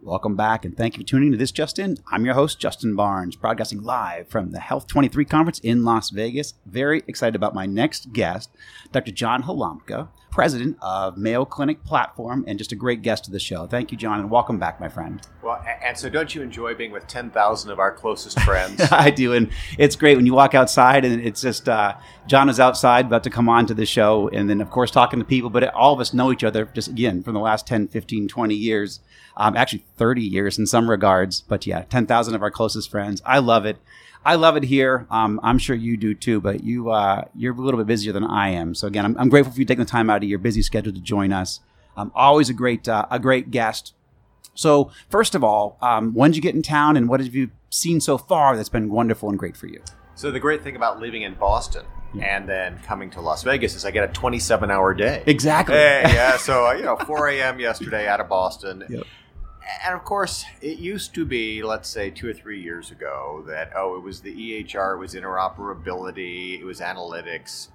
Welcome 0.00 0.36
back, 0.36 0.64
and 0.64 0.76
thank 0.76 0.96
you 0.96 1.02
for 1.02 1.08
tuning 1.08 1.32
to 1.32 1.36
This 1.36 1.50
Just 1.50 1.76
In. 1.76 1.98
I'm 2.12 2.24
your 2.24 2.34
host, 2.34 2.60
Justin 2.60 2.94
Barnes, 2.94 3.34
broadcasting 3.34 3.82
live 3.82 4.28
from 4.28 4.52
the 4.52 4.60
HLTH 4.60 4.86
23 4.86 5.24
conference 5.24 5.58
in 5.58 5.84
Las 5.84 6.10
Vegas. 6.10 6.54
Very 6.64 7.02
excited 7.08 7.34
about 7.34 7.52
my 7.52 7.66
next 7.66 8.12
guest, 8.12 8.48
Dr. 8.92 9.10
John 9.10 9.42
Halamka, 9.42 10.08
president 10.30 10.76
of 10.80 11.18
Mayo 11.18 11.44
Clinic 11.44 11.82
Platform, 11.82 12.44
and 12.46 12.58
just 12.58 12.70
a 12.70 12.76
great 12.76 13.02
guest 13.02 13.24
to 13.24 13.32
the 13.32 13.40
show. 13.40 13.66
Thank 13.66 13.90
you, 13.90 13.98
John, 13.98 14.20
and 14.20 14.30
welcome 14.30 14.56
back, 14.60 14.78
my 14.78 14.88
friend. 14.88 15.20
Well, 15.42 15.60
and 15.82 15.98
so 15.98 16.08
don't 16.08 16.32
you 16.32 16.42
enjoy 16.42 16.76
being 16.76 16.92
with 16.92 17.08
10,000 17.08 17.70
of 17.72 17.80
our 17.80 17.90
closest 17.90 18.38
friends? 18.40 18.80
I 18.92 19.10
do, 19.10 19.32
and 19.32 19.50
it's 19.78 19.96
great 19.96 20.16
when 20.16 20.26
you 20.26 20.34
walk 20.34 20.54
outside 20.54 21.04
and 21.04 21.20
it's 21.20 21.40
just 21.40 21.68
uh, 21.68 21.96
John 22.28 22.48
is 22.48 22.60
outside 22.60 23.06
about 23.06 23.24
to 23.24 23.30
come 23.30 23.48
on 23.48 23.66
to 23.66 23.74
the 23.74 23.84
show, 23.84 24.28
and 24.28 24.48
then, 24.48 24.60
of 24.60 24.70
course, 24.70 24.92
talking 24.92 25.18
to 25.18 25.24
people, 25.24 25.50
but 25.50 25.74
all 25.74 25.92
of 25.92 25.98
us 25.98 26.14
know 26.14 26.30
each 26.30 26.44
other 26.44 26.66
just, 26.66 26.86
again, 26.86 27.24
from 27.24 27.34
the 27.34 27.40
last 27.40 27.66
10, 27.66 27.88
15, 27.88 28.28
20 28.28 28.54
years 28.54 29.00
um, 29.38 29.56
actually 29.56 29.84
30 29.98 30.22
years 30.22 30.58
in 30.58 30.66
some 30.66 30.88
regards. 30.88 31.42
But 31.42 31.66
yeah, 31.66 31.82
10,000 31.82 32.34
of 32.34 32.42
our 32.42 32.50
closest 32.50 32.90
friends. 32.90 33.20
I 33.26 33.40
love 33.40 33.66
it. 33.66 33.76
I 34.24 34.34
love 34.34 34.56
it 34.56 34.64
here. 34.64 35.06
Um, 35.10 35.40
I'm 35.42 35.58
sure 35.58 35.76
you 35.76 35.96
do 35.96 36.14
too, 36.14 36.40
but 36.40 36.64
you, 36.64 36.90
uh, 36.90 37.24
you're 37.34 37.54
a 37.54 37.56
little 37.56 37.78
bit 37.78 37.86
busier 37.86 38.12
than 38.12 38.24
I 38.24 38.50
am. 38.50 38.74
So 38.74 38.86
again, 38.86 39.04
I'm, 39.04 39.16
I'm, 39.18 39.28
grateful 39.28 39.52
for 39.52 39.58
you 39.58 39.64
taking 39.64 39.84
the 39.84 39.90
time 39.90 40.10
out 40.10 40.22
of 40.22 40.28
your 40.28 40.38
busy 40.38 40.62
schedule 40.62 40.92
to 40.92 41.00
join 41.00 41.32
us. 41.32 41.60
Um, 41.96 42.12
always 42.14 42.50
a 42.50 42.52
great, 42.52 42.88
uh, 42.88 43.06
a 43.10 43.18
great 43.18 43.50
guest. 43.50 43.94
So 44.54 44.90
first 45.08 45.34
of 45.34 45.44
all, 45.44 45.78
um, 45.80 46.14
when 46.14 46.30
did 46.30 46.36
you 46.36 46.42
get 46.42 46.54
in 46.54 46.62
town 46.62 46.96
and 46.96 47.08
what 47.08 47.20
have 47.20 47.34
you 47.34 47.50
seen 47.70 48.00
so 48.00 48.18
far 48.18 48.56
that's 48.56 48.68
been 48.68 48.90
wonderful 48.90 49.28
and 49.28 49.38
great 49.38 49.56
for 49.56 49.66
you? 49.66 49.82
So 50.14 50.30
the 50.30 50.40
great 50.40 50.62
thing 50.62 50.74
about 50.74 50.98
living 51.00 51.22
in 51.22 51.34
Boston 51.34 51.86
and 52.20 52.48
then 52.48 52.78
coming 52.80 53.10
to 53.10 53.20
Las 53.20 53.44
Vegas 53.44 53.74
is 53.74 53.84
I 53.84 53.92
get 53.92 54.08
a 54.08 54.12
27 54.12 54.70
hour 54.70 54.94
day. 54.94 55.22
Exactly. 55.26 55.76
Hey, 55.76 56.02
yeah. 56.06 56.36
So, 56.38 56.66
uh, 56.66 56.72
you 56.72 56.82
know, 56.82 56.96
4 56.96 57.28
a.m. 57.28 57.60
yesterday 57.60 58.08
out 58.08 58.20
of 58.20 58.28
Boston. 58.28 58.84
Yep 58.88 59.04
and 59.84 59.94
of 59.94 60.04
course, 60.04 60.44
it 60.60 60.78
used 60.78 61.14
to 61.14 61.24
be, 61.24 61.62
let's 61.62 61.88
say, 61.88 62.10
two 62.10 62.28
or 62.28 62.34
three 62.34 62.60
years 62.60 62.90
ago, 62.90 63.44
that 63.46 63.72
oh, 63.76 63.96
it 63.96 64.02
was 64.02 64.20
the 64.20 64.34
EHR, 64.34 64.94
it 64.94 64.98
was 64.98 65.14
interoperability, 65.14 66.60
it 66.60 66.64
was 66.64 66.80
analytics. 66.80 67.68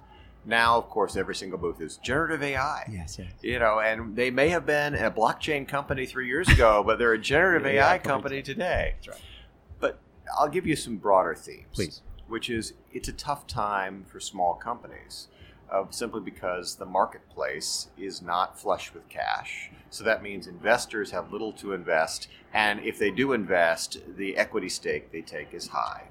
Now, 0.46 0.76
of 0.76 0.90
course, 0.90 1.16
every 1.16 1.34
single 1.34 1.58
booth 1.58 1.80
is 1.80 1.96
generative 1.98 2.42
AI. 2.42 2.84
Yes, 2.90 3.18
yes. 3.18 3.32
You 3.40 3.58
know, 3.58 3.80
and 3.80 4.14
they 4.14 4.30
may 4.30 4.50
have 4.50 4.66
been 4.66 4.94
a 4.94 5.10
blockchain 5.10 5.66
company 5.66 6.04
three 6.04 6.28
years 6.28 6.48
ago, 6.48 6.82
but 6.84 6.98
they're 6.98 7.14
a 7.14 7.18
generative 7.18 7.66
Yeah, 7.72 7.88
AI 7.88 7.98
company 7.98 8.12
company 8.14 8.42
today. 8.42 8.94
That's 8.96 9.08
right. 9.08 9.20
But 9.80 9.98
I'll 10.38 10.48
give 10.48 10.66
you 10.66 10.76
some 10.76 10.96
broader 10.96 11.34
themes. 11.34 11.68
Please. 11.72 12.02
Which 12.28 12.50
is 12.50 12.74
it's 12.92 13.08
a 13.08 13.12
tough 13.12 13.46
time 13.46 14.04
for 14.06 14.20
small 14.20 14.54
companies. 14.54 15.28
Uh, 15.70 15.84
simply 15.90 16.20
because 16.20 16.76
the 16.76 16.84
marketplace 16.84 17.88
is 17.98 18.22
not 18.22 18.58
flush 18.58 18.92
with 18.94 19.08
cash. 19.08 19.70
So 19.90 20.04
that 20.04 20.22
means 20.22 20.46
investors 20.46 21.10
have 21.10 21.32
little 21.32 21.52
to 21.54 21.72
invest, 21.72 22.28
and 22.52 22.80
if 22.80 22.98
they 22.98 23.10
do 23.10 23.32
invest, 23.32 23.98
the 24.16 24.36
equity 24.36 24.68
stake 24.68 25.10
they 25.10 25.22
take 25.22 25.52
is 25.52 25.68
high. 25.68 26.04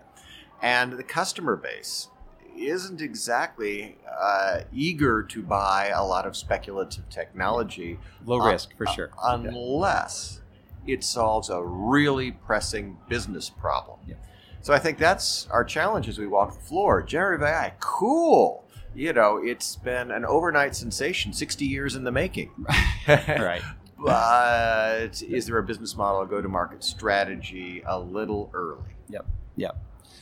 And 0.61 0.93
the 0.93 1.03
customer 1.03 1.55
base 1.55 2.09
isn't 2.57 3.01
exactly 3.01 3.97
uh, 4.09 4.61
eager 4.73 5.23
to 5.23 5.41
buy 5.41 5.91
a 5.93 6.03
lot 6.03 6.25
of 6.25 6.35
speculative 6.35 7.07
technology 7.09 7.99
Low 8.25 8.37
risk 8.37 8.75
for 8.77 8.87
sure. 8.87 9.11
unless 9.23 10.41
it 10.85 11.03
solves 11.03 11.49
a 11.49 11.63
really 11.63 12.31
pressing 12.31 12.97
business 13.07 13.49
problem. 13.49 13.99
Yeah. 14.07 14.15
So 14.61 14.73
I 14.73 14.79
think 14.79 14.97
that's 14.97 15.47
our 15.51 15.63
challenge 15.63 16.07
as 16.07 16.17
we 16.17 16.27
walk 16.27 16.53
the 16.53 16.61
floor. 16.61 17.01
Generative 17.01 17.43
AI, 17.43 17.73
cool. 17.79 18.62
You 18.95 19.13
know, 19.13 19.37
it's 19.37 19.75
been 19.75 20.11
an 20.11 20.23
overnight 20.25 20.75
sensation, 20.75 21.33
60 21.33 21.65
years 21.65 21.95
in 21.95 22.03
the 22.03 22.11
making. 22.11 22.51
right. 23.07 23.61
But 23.97 25.21
is 25.21 25.47
there 25.47 25.57
a 25.57 25.63
business 25.63 25.95
model, 25.95 26.21
a 26.21 26.27
go 26.27 26.41
to 26.41 26.49
market 26.49 26.83
strategy 26.83 27.81
a 27.85 27.99
little 27.99 28.51
early? 28.53 28.91
Yep. 29.09 29.25
Yep. 29.55 29.77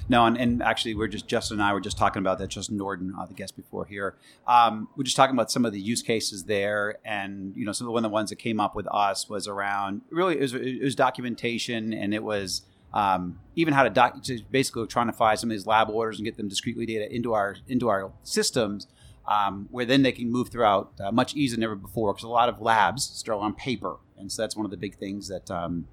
No, 0.08 0.26
and, 0.26 0.38
and 0.38 0.62
actually, 0.64 0.94
we're 0.94 1.08
just 1.08 1.28
Justin 1.28 1.56
and 1.56 1.64
I 1.64 1.74
were 1.74 1.80
just 1.80 1.98
talking 1.98 2.20
about 2.20 2.38
that. 2.40 2.50
Justin 2.50 2.78
Norden, 2.78 3.14
uh, 3.18 3.26
the 3.26 3.34
guest 3.34 3.56
before 3.56 3.86
here, 3.86 4.16
um, 4.48 4.90
we're 4.98 5.04
just 5.04 5.16
talking 5.16 5.36
about 5.36 5.52
some 5.52 5.64
of 5.64 5.72
the 5.72 5.80
use 5.80 6.02
cases 6.02 6.44
there, 6.46 6.98
and 7.06 7.56
you 7.56 7.66
know, 7.66 7.72
some 7.72 7.86
of 7.86 7.90
the, 7.90 7.92
one 7.94 8.04
of 8.04 8.12
the 8.12 8.14
ones 8.14 8.30
that 8.30 8.36
came 8.38 8.60
up 8.60 8.76
with 8.76 8.88
us 8.92 9.30
was 9.30 9.48
around 9.48 10.02
really 10.10 10.38
it 10.38 10.42
was, 10.42 10.54
it 10.54 10.84
was 10.84 10.96
documentation, 10.96 11.94
and 11.94 12.14
it 12.14 12.24
was 12.24 12.64
um, 12.94 13.40
even 13.56 13.74
how 13.74 13.84
to, 13.84 13.90
doc, 13.90 14.22
to 14.24 14.42
basically 14.52 14.86
trying 14.88 15.08
to 15.08 15.14
find 15.14 15.40
some 15.40 15.50
of 15.50 15.56
these 15.56 15.66
lab 15.66 15.90
orders 15.90 16.18
and 16.18 16.26
get 16.26 16.38
them 16.38 16.48
discretely 16.48 16.86
data 16.86 17.14
into 17.14 17.34
our 17.34 17.58
into 17.68 17.88
our 17.90 18.12
systems, 18.24 18.88
um, 19.28 19.68
where 19.72 19.86
then 19.86 20.02
they 20.02 20.12
can 20.12 20.32
move 20.32 20.50
throughout 20.50 20.92
uh, 21.00 21.12
much 21.12 21.36
easier 21.36 21.58
than 21.58 21.64
ever 21.64 21.76
before 21.76 22.14
because 22.14 22.24
a 22.24 22.30
lot 22.30 22.50
of 22.50 22.62
labs 22.62 23.04
still 23.04 23.40
on 23.40 23.54
paper, 23.54 23.98
and 24.18 24.32
so 24.32 24.42
that's 24.42 24.56
one 24.56 24.66
of 24.66 24.72
the 24.72 24.78
big 24.78 24.98
things 24.98 25.28
that. 25.28 25.50
Um, 25.50 25.88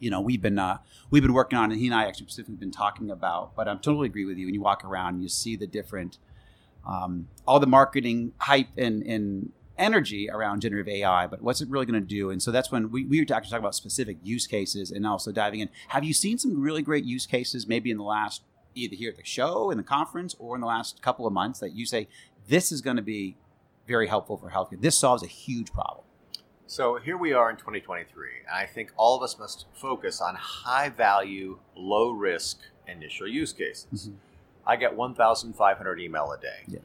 you 0.00 0.12
know 0.12 0.20
we've 0.20 0.40
been 0.40 0.60
uh, 0.60 0.78
we've 1.10 1.24
been 1.24 1.32
working 1.32 1.58
on 1.58 1.72
and 1.72 1.80
he 1.80 1.86
and 1.88 1.94
I 1.96 2.04
actually 2.04 2.26
specifically 2.26 2.54
been 2.54 2.70
talking 2.70 3.10
about. 3.10 3.56
But 3.56 3.66
I 3.66 3.74
totally 3.74 4.06
agree 4.06 4.24
with 4.24 4.38
you. 4.38 4.46
When 4.46 4.54
you 4.54 4.60
walk 4.60 4.84
around, 4.84 5.14
and 5.14 5.24
you 5.24 5.28
see 5.28 5.56
the 5.56 5.66
different 5.66 6.18
um, 6.88 7.28
all 7.46 7.60
the 7.60 7.66
marketing 7.66 8.32
hype 8.38 8.68
and, 8.76 9.02
and 9.02 9.52
energy 9.78 10.28
around 10.30 10.60
generative 10.60 10.88
AI. 10.88 11.26
But 11.26 11.42
what's 11.42 11.60
it 11.60 11.68
really 11.68 11.86
going 11.86 12.00
to 12.00 12.06
do? 12.06 12.30
And 12.30 12.42
so 12.42 12.50
that's 12.50 12.70
when 12.70 12.90
we, 12.90 13.04
we 13.04 13.18
were 13.18 13.22
actually 13.22 13.50
talking 13.50 13.58
about 13.58 13.74
specific 13.74 14.18
use 14.22 14.46
cases 14.46 14.90
and 14.90 15.06
also 15.06 15.32
diving 15.32 15.60
in. 15.60 15.70
Have 15.88 16.04
you 16.04 16.12
seen 16.12 16.38
some 16.38 16.60
really 16.60 16.82
great 16.82 17.04
use 17.04 17.26
cases 17.26 17.66
maybe 17.66 17.90
in 17.90 17.96
the 17.96 18.04
last 18.04 18.42
either 18.74 18.94
here 18.94 19.10
at 19.10 19.16
the 19.16 19.24
show, 19.24 19.70
in 19.70 19.76
the 19.76 19.84
conference, 19.84 20.36
or 20.38 20.54
in 20.54 20.60
the 20.60 20.66
last 20.66 21.02
couple 21.02 21.26
of 21.26 21.32
months 21.32 21.58
that 21.60 21.72
you 21.72 21.86
say 21.86 22.08
this 22.48 22.70
is 22.70 22.80
going 22.80 22.96
to 22.96 23.02
be 23.02 23.36
very 23.86 24.06
helpful 24.06 24.36
for 24.36 24.50
healthcare? 24.50 24.80
This 24.80 24.96
solves 24.96 25.22
a 25.22 25.26
huge 25.26 25.72
problem. 25.72 26.04
So 26.66 26.96
here 26.96 27.16
we 27.16 27.32
are 27.32 27.48
in 27.48 27.56
2023, 27.56 28.28
and 28.46 28.54
I 28.54 28.66
think 28.66 28.92
all 28.98 29.16
of 29.16 29.22
us 29.22 29.38
must 29.38 29.64
focus 29.72 30.20
on 30.20 30.34
high 30.34 30.90
value, 30.90 31.58
low 31.74 32.10
risk 32.10 32.58
initial 32.86 33.26
use 33.26 33.54
cases. 33.54 33.86
Mm-hmm. 33.94 34.16
I 34.66 34.76
get 34.76 34.94
1,500 34.94 35.98
email 35.98 36.30
a 36.30 36.38
day. 36.38 36.64
Yeah. 36.66 36.80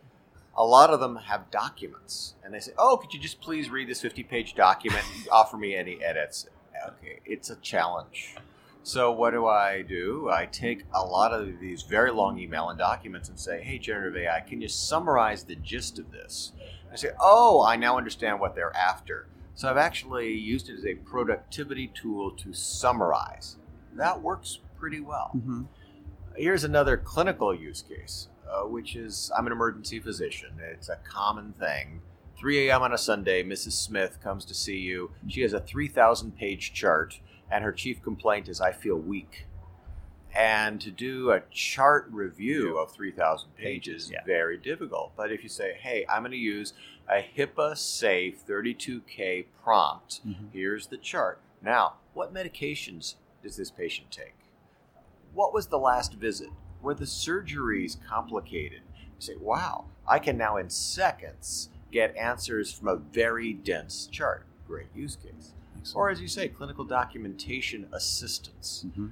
A 0.56 0.64
lot 0.64 0.92
of 0.92 1.00
them 1.00 1.16
have 1.16 1.50
documents, 1.50 2.36
and 2.44 2.54
they 2.54 2.60
say, 2.60 2.74
"Oh, 2.78 2.98
could 2.98 3.14
you 3.14 3.20
just 3.20 3.42
please 3.42 3.70
read 3.70 3.90
this 3.90 4.02
50-page 4.04 4.54
document 4.54 5.04
and 5.16 5.28
offer 5.32 5.58
me 5.58 5.76
any 5.76 6.04
edits?" 6.04 6.48
Okay, 6.88 7.20
it's 7.26 7.50
a 7.50 7.56
challenge. 7.56 8.36
So 8.84 9.12
what 9.12 9.32
do 9.32 9.48
I 9.48 9.82
do? 9.82 10.30
I 10.30 10.46
take 10.46 10.84
a 10.94 11.04
lot 11.04 11.34
of 11.34 11.60
these 11.60 11.84
very 11.84 12.12
long 12.12 12.38
email 12.38 12.70
and 12.70 12.78
documents 12.78 13.30
and 13.30 13.40
say, 13.40 13.64
"Hey, 13.64 13.80
generative 13.80 14.18
AI, 14.18 14.42
can 14.42 14.62
you 14.62 14.68
summarize 14.68 15.46
the 15.46 15.56
gist 15.56 15.98
of 16.00 16.12
this?" 16.12 16.52
I 16.92 16.96
say, 16.98 17.12
"Oh, 17.20 17.64
I 17.66 17.76
now 17.76 17.98
understand 17.98 18.40
what 18.40 18.56
they're 18.56 18.76
after." 18.76 19.28
So 19.56 19.70
I've 19.70 19.78
actually 19.78 20.34
used 20.34 20.70
it 20.70 20.78
as 20.78 20.86
a 20.86 20.96
productivity 20.96 21.88
tool 21.88 22.32
to 22.32 22.54
summarize. 22.54 23.58
That 23.94 24.22
works 24.22 24.60
pretty 24.78 25.00
well. 25.00 25.32
Mm-hmm. 25.36 25.64
Here's 26.36 26.64
another 26.64 26.98
clinical 26.98 27.56
use 27.56 27.84
case, 27.84 28.28
uh, 28.54 28.68
which 28.68 28.96
is 28.96 29.32
I'm 29.38 29.46
an 29.48 29.52
emergency 29.54 30.00
physician. 30.00 30.52
It's 30.60 30.90
a 30.90 30.98
common 31.08 31.54
thing. 31.54 32.02
3 32.38 32.68
a.m. 32.70 32.82
on 32.82 32.94
a 32.94 32.98
Sunday, 32.98 33.44
Mrs. 33.44 33.74
Smith 33.74 34.20
comes 34.22 34.44
to 34.46 34.54
see 34.54 34.78
you. 34.78 35.12
She 35.28 35.42
has 35.42 35.54
a 35.54 35.60
3,000 35.62 36.36
page 36.38 36.74
chart, 36.74 37.20
and 37.50 37.64
her 37.64 37.72
chief 37.72 38.02
complaint 38.04 38.50
is, 38.50 38.60
I 38.60 38.72
feel 38.72 38.98
weak. 38.98 39.46
And 40.36 40.82
to 40.82 40.90
do 40.90 41.30
a 41.32 41.44
chart 41.52 42.08
review 42.12 42.78
of 42.80 42.92
3,000 42.92 43.56
pages 43.56 44.06
is 44.06 44.12
yeah. 44.12 44.24
very 44.26 44.58
difficult. 44.58 45.12
But 45.16 45.32
if 45.32 45.44
you 45.44 45.50
say, 45.50 45.78
hey, 45.80 46.06
I'm 46.10 46.24
going 46.24 46.32
to 46.32 46.38
use 46.38 46.74
a 47.08 47.22
HIPAA 47.38 47.78
safe 47.78 48.44
32K 48.46 49.46
prompt, 49.64 50.26
Mhm. 50.28 50.52
here's 50.52 50.88
the 50.88 50.98
chart. 50.98 51.40
Now, 51.62 51.98
what 52.14 52.34
medications 52.34 53.16
does 53.44 53.58
this 53.58 53.70
patient 53.70 54.10
take? 54.10 54.34
What 55.34 55.54
was 55.54 55.68
the 55.68 55.78
last 55.80 56.14
visit? 56.16 56.50
Were 56.84 56.94
the 56.94 57.06
surgeries 57.06 57.98
complicated? 58.08 58.82
You 58.98 59.20
say, 59.20 59.36
wow, 59.40 59.86
I 60.08 60.20
can 60.20 60.38
now 60.38 60.58
in 60.58 60.70
seconds 60.70 61.70
get 61.92 62.16
answers 62.18 62.72
from 62.74 62.90
a 62.90 62.98
very 62.98 63.54
dense 63.54 64.06
chart. 64.08 64.46
Great 64.68 64.88
use 64.94 65.16
case. 65.16 65.54
Or 65.96 66.10
as 66.10 66.22
you 66.22 66.28
say, 66.28 66.48
clinical 66.50 66.86
documentation 66.86 67.88
assistance. 67.94 68.86
Mm-hmm. 68.88 69.08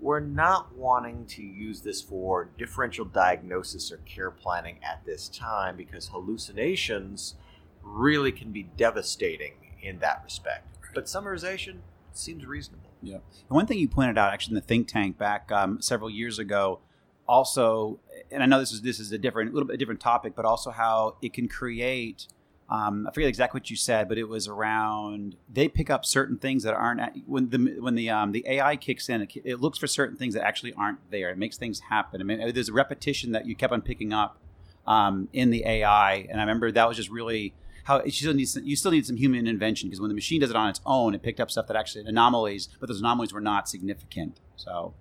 We're 0.00 0.20
not 0.20 0.74
wanting 0.76 1.26
to 1.26 1.42
use 1.42 1.80
this 1.80 2.00
for 2.00 2.50
differential 2.56 3.04
diagnosis 3.04 3.90
or 3.90 3.98
care 3.98 4.30
planning 4.30 4.78
at 4.82 5.04
this 5.04 5.28
time 5.28 5.76
because 5.76 6.08
hallucinations 6.08 7.34
really 7.82 8.30
can 8.30 8.52
be 8.52 8.62
devastating 8.62 9.54
in 9.82 9.98
that 10.00 10.22
respect. 10.24 10.66
But 10.94 11.06
summarization 11.06 11.78
seems 12.12 12.46
reasonable. 12.46 12.90
Yeah. 13.02 13.16
And 13.16 13.56
one 13.56 13.66
thing 13.66 13.78
you 13.78 13.88
pointed 13.88 14.18
out 14.18 14.32
actually 14.32 14.52
in 14.52 14.62
the 14.62 14.66
think 14.66 14.88
tank 14.88 15.18
back 15.18 15.50
um, 15.50 15.80
several 15.80 16.10
years 16.10 16.38
ago, 16.38 16.80
also, 17.28 18.00
and 18.30 18.42
I 18.42 18.46
know 18.46 18.58
this 18.58 18.72
is 18.72 18.82
this 18.82 18.98
is 18.98 19.12
a 19.12 19.18
different, 19.18 19.50
a 19.50 19.52
little 19.52 19.68
bit 19.68 19.78
different 19.78 20.00
topic, 20.00 20.34
but 20.34 20.44
also 20.44 20.70
how 20.70 21.16
it 21.22 21.32
can 21.32 21.48
create. 21.48 22.26
Um, 22.70 23.06
I 23.06 23.12
forget 23.12 23.28
exactly 23.28 23.58
what 23.60 23.70
you 23.70 23.76
said, 23.76 24.08
but 24.08 24.18
it 24.18 24.28
was 24.28 24.46
around 24.46 25.36
they 25.50 25.68
pick 25.68 25.88
up 25.88 26.04
certain 26.04 26.36
things 26.36 26.64
that 26.64 26.74
aren't 26.74 27.00
when 27.26 27.50
the 27.50 27.76
when 27.80 27.94
the 27.94 28.10
um, 28.10 28.32
the 28.32 28.44
AI 28.46 28.76
kicks 28.76 29.08
in. 29.08 29.22
It, 29.22 29.32
it 29.44 29.60
looks 29.60 29.78
for 29.78 29.86
certain 29.86 30.16
things 30.16 30.34
that 30.34 30.44
actually 30.44 30.72
aren't 30.74 30.98
there. 31.10 31.30
It 31.30 31.38
makes 31.38 31.56
things 31.56 31.80
happen. 31.90 32.20
I 32.20 32.24
mean, 32.24 32.52
there's 32.52 32.68
a 32.68 32.74
repetition 32.74 33.32
that 33.32 33.46
you 33.46 33.54
kept 33.54 33.72
on 33.72 33.82
picking 33.82 34.12
up 34.12 34.38
um, 34.86 35.28
in 35.32 35.50
the 35.50 35.64
AI, 35.66 36.26
and 36.30 36.40
I 36.40 36.42
remember 36.42 36.72
that 36.72 36.88
was 36.88 36.96
just 36.96 37.10
really 37.10 37.54
how 37.84 37.96
it 37.96 38.12
still 38.12 38.34
needs 38.34 38.58
you 38.62 38.76
still 38.76 38.90
need 38.90 39.06
some 39.06 39.16
human 39.16 39.46
intervention 39.46 39.88
because 39.88 40.00
when 40.00 40.08
the 40.08 40.14
machine 40.14 40.40
does 40.40 40.50
it 40.50 40.56
on 40.56 40.68
its 40.68 40.80
own, 40.84 41.14
it 41.14 41.22
picked 41.22 41.40
up 41.40 41.50
stuff 41.50 41.66
that 41.68 41.76
actually 41.76 42.04
anomalies, 42.06 42.68
but 42.80 42.86
those 42.86 43.00
anomalies 43.00 43.32
were 43.32 43.40
not 43.40 43.66
significant. 43.68 44.40
So 44.56 44.94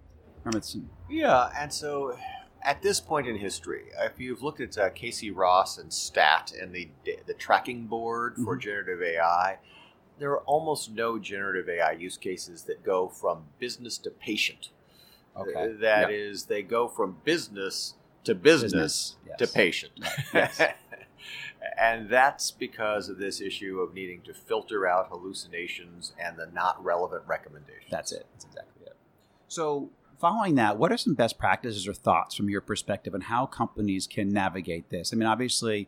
remember, 0.44 0.66
Yeah, 1.10 1.50
and 1.58 1.72
so 1.72 2.18
at 2.62 2.82
this 2.82 3.00
point 3.00 3.28
in 3.28 3.38
history, 3.38 3.86
if 4.00 4.20
you've 4.20 4.42
looked 4.44 4.60
at 4.60 4.78
uh, 4.78 4.90
Casey 4.90 5.32
Ross 5.32 5.78
and 5.78 5.92
STAT 5.94 6.52
and 6.60 6.74
the 6.74 6.90
the 7.26 7.34
tracking 7.34 7.86
board 7.88 8.36
for 8.44 8.56
generative 8.58 9.02
AI, 9.02 9.58
there 10.20 10.32
are 10.32 10.42
almost 10.42 10.92
no 10.92 11.18
generative 11.20 11.70
AI 11.70 11.92
use 11.92 12.18
cases 12.18 12.64
that 12.64 12.84
go 12.84 13.08
from 13.08 13.46
business 13.60 13.98
to 14.00 14.10
patient. 14.10 14.70
Okay. 15.36 15.74
That 15.80 16.10
is, 16.12 16.42
Yep. 16.44 16.50
they 16.50 16.64
go 16.64 16.88
from 16.88 17.18
business 17.24 17.94
to 18.24 18.34
business, 18.34 18.74
Business, 18.74 19.16
yes. 19.28 19.38
to 19.38 19.48
patient. 19.48 19.92
Yes. 20.34 20.62
and 21.78 22.10
that's 22.10 22.50
because 22.52 23.08
of 23.08 23.20
this 23.20 23.40
issue 23.40 23.80
of 23.80 23.94
needing 23.94 24.22
to 24.24 24.34
filter 24.34 24.88
out 24.88 25.10
hallucinations 25.10 26.14
and 26.20 26.38
the 26.38 26.48
not 26.48 26.84
relevant 26.84 27.24
recommendations. 27.28 27.92
that's 27.92 28.12
it. 28.12 28.26
That's 28.34 28.46
exactly 28.46 28.86
it. 28.88 28.96
So 29.48 29.92
following 30.20 30.56
that, 30.56 30.78
what 30.78 30.92
are 30.92 30.98
some 30.98 31.14
best 31.14 31.38
practices 31.38 31.88
or 31.88 31.94
thoughts 31.94 32.36
from 32.36 32.50
your 32.50 32.62
perspective 32.62 33.14
on 33.14 33.22
how 33.22 33.46
companies 33.46 34.08
can 34.08 34.30
navigate 34.30 34.90
this? 34.90 35.14
I 35.14 35.16
mean, 35.16 35.28
obviously, 35.28 35.88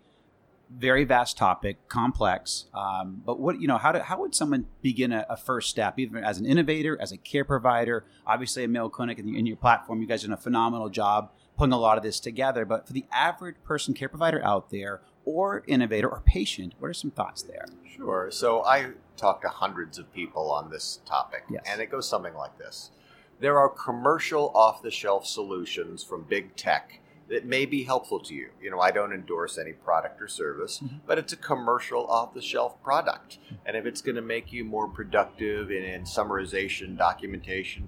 very 0.70 1.04
vast 1.04 1.36
topic, 1.38 1.88
complex. 1.88 2.66
Um, 2.74 3.22
but 3.26 3.40
what 3.40 3.60
you 3.60 3.68
know, 3.68 3.78
how 3.78 3.92
do, 3.92 4.00
how 4.00 4.20
would 4.20 4.36
someone 4.36 4.68
begin 4.82 5.12
a, 5.12 5.26
a 5.30 5.36
first 5.38 5.70
step, 5.70 5.98
even 5.98 6.24
as 6.24 6.38
an 6.38 6.46
innovator, 6.46 6.98
as 7.02 7.12
a 7.12 7.18
care 7.18 7.44
provider? 7.44 8.06
Obviously, 8.26 8.64
a 8.64 8.68
Mayo 8.68 8.90
Clinic 8.90 9.18
and 9.20 9.36
in 9.36 9.46
your 9.46 9.58
platform, 9.58 10.02
you 10.02 10.08
guys 10.08 10.24
are 10.24 10.28
doing 10.28 10.38
a 10.38 10.42
phenomenal 10.42 10.90
job 10.90 11.32
putting 11.58 11.74
a 11.74 11.80
lot 11.80 11.98
of 11.98 12.04
this 12.04 12.20
together. 12.20 12.66
But 12.66 12.86
for 12.88 12.94
the 12.94 13.06
average 13.12 13.56
person, 13.64 13.94
care 13.94 14.10
provider 14.10 14.44
out 14.46 14.70
there, 14.70 15.02
or 15.26 15.64
innovator 15.68 16.08
or 16.08 16.22
patient, 16.26 16.74
what 16.80 16.90
are 16.90 16.94
some 16.94 17.12
thoughts 17.12 17.42
there? 17.42 17.66
Sure. 17.96 18.30
So 18.32 18.64
I 18.64 18.92
talked 19.18 19.42
to 19.42 19.50
hundreds 19.50 19.98
of 19.98 20.12
people 20.14 20.52
on 20.52 20.70
this 20.70 21.00
topic, 21.06 21.44
Yes. 21.50 21.64
and 21.66 21.82
it 21.82 21.92
goes 21.92 22.08
something 22.08 22.34
like 22.36 22.58
this 22.58 22.92
There 23.40 23.58
are 23.58 23.70
commercial 23.70 24.52
off 24.54 24.82
the 24.82 24.92
shelf 24.92 25.26
solutions 25.26 26.04
from 26.04 26.24
big 26.24 26.56
tech 26.56 27.00
that 27.30 27.46
may 27.46 27.66
be 27.66 27.84
helpful 27.84 28.20
to 28.20 28.34
you. 28.34 28.50
You 28.62 28.72
know, 28.72 28.80
I 28.80 28.92
don't 28.92 29.14
endorse 29.14 29.58
any 29.58 29.72
product 29.72 30.22
or 30.22 30.28
service, 30.28 30.80
mm-hmm. 30.80 30.98
but 31.06 31.18
it's 31.18 31.32
a 31.32 31.38
commercial 31.38 32.06
off 32.08 32.34
the 32.34 32.42
shelf 32.42 32.82
product. 32.84 33.38
And 33.66 33.78
if 33.78 33.86
it's 33.86 34.02
going 34.02 34.16
to 34.16 34.22
make 34.22 34.52
you 34.52 34.66
more 34.66 34.88
productive 34.88 35.72
in, 35.72 35.84
in 35.84 36.04
summarization, 36.04 36.98
documentation, 36.98 37.88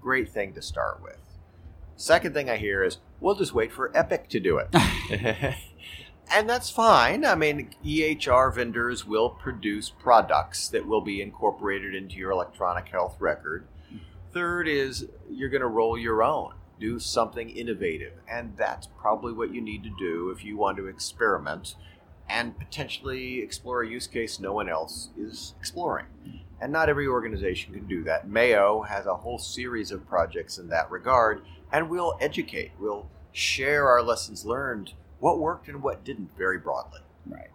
great 0.00 0.30
thing 0.30 0.54
to 0.54 0.62
start 0.62 1.02
with. 1.02 1.18
Second 1.96 2.32
thing 2.32 2.48
I 2.48 2.56
hear 2.56 2.84
is, 2.84 2.98
we'll 3.20 3.34
just 3.34 3.52
wait 3.52 3.72
for 3.72 3.90
Epic 3.96 4.28
to 4.28 4.38
do 4.38 4.58
it. 4.58 4.68
and 6.32 6.48
that's 6.48 6.70
fine. 6.70 7.24
I 7.24 7.34
mean, 7.34 7.70
EHR 7.84 8.54
vendors 8.54 9.04
will 9.04 9.30
produce 9.30 9.90
products 9.90 10.68
that 10.68 10.86
will 10.86 11.00
be 11.00 11.20
incorporated 11.20 11.96
into 11.96 12.14
your 12.14 12.30
electronic 12.30 12.88
health 12.88 13.16
record. 13.18 13.66
Third 14.32 14.68
is 14.68 15.06
you're 15.30 15.48
going 15.48 15.62
to 15.62 15.68
roll 15.68 15.98
your 15.98 16.22
own, 16.22 16.54
do 16.78 16.98
something 16.98 17.50
innovative. 17.50 18.12
And 18.30 18.56
that's 18.56 18.88
probably 18.98 19.32
what 19.32 19.54
you 19.54 19.60
need 19.60 19.82
to 19.84 19.90
do 19.98 20.30
if 20.30 20.44
you 20.44 20.56
want 20.56 20.76
to 20.78 20.86
experiment 20.86 21.74
and 22.28 22.58
potentially 22.58 23.40
explore 23.40 23.82
a 23.82 23.88
use 23.88 24.06
case 24.06 24.38
no 24.38 24.52
one 24.52 24.68
else 24.68 25.08
is 25.16 25.54
exploring. 25.58 26.06
And 26.60 26.72
not 26.72 26.88
every 26.88 27.06
organization 27.06 27.72
can 27.72 27.86
do 27.86 28.04
that. 28.04 28.28
Mayo 28.28 28.82
has 28.82 29.06
a 29.06 29.14
whole 29.14 29.38
series 29.38 29.90
of 29.92 30.06
projects 30.08 30.58
in 30.58 30.68
that 30.68 30.90
regard, 30.90 31.42
and 31.72 31.88
we'll 31.88 32.18
educate, 32.20 32.72
we'll 32.78 33.08
share 33.32 33.88
our 33.88 34.02
lessons 34.02 34.44
learned, 34.44 34.92
what 35.20 35.38
worked 35.38 35.68
and 35.68 35.82
what 35.82 36.04
didn't 36.04 36.36
very 36.36 36.58
broadly. 36.58 37.00
Right. 37.26 37.48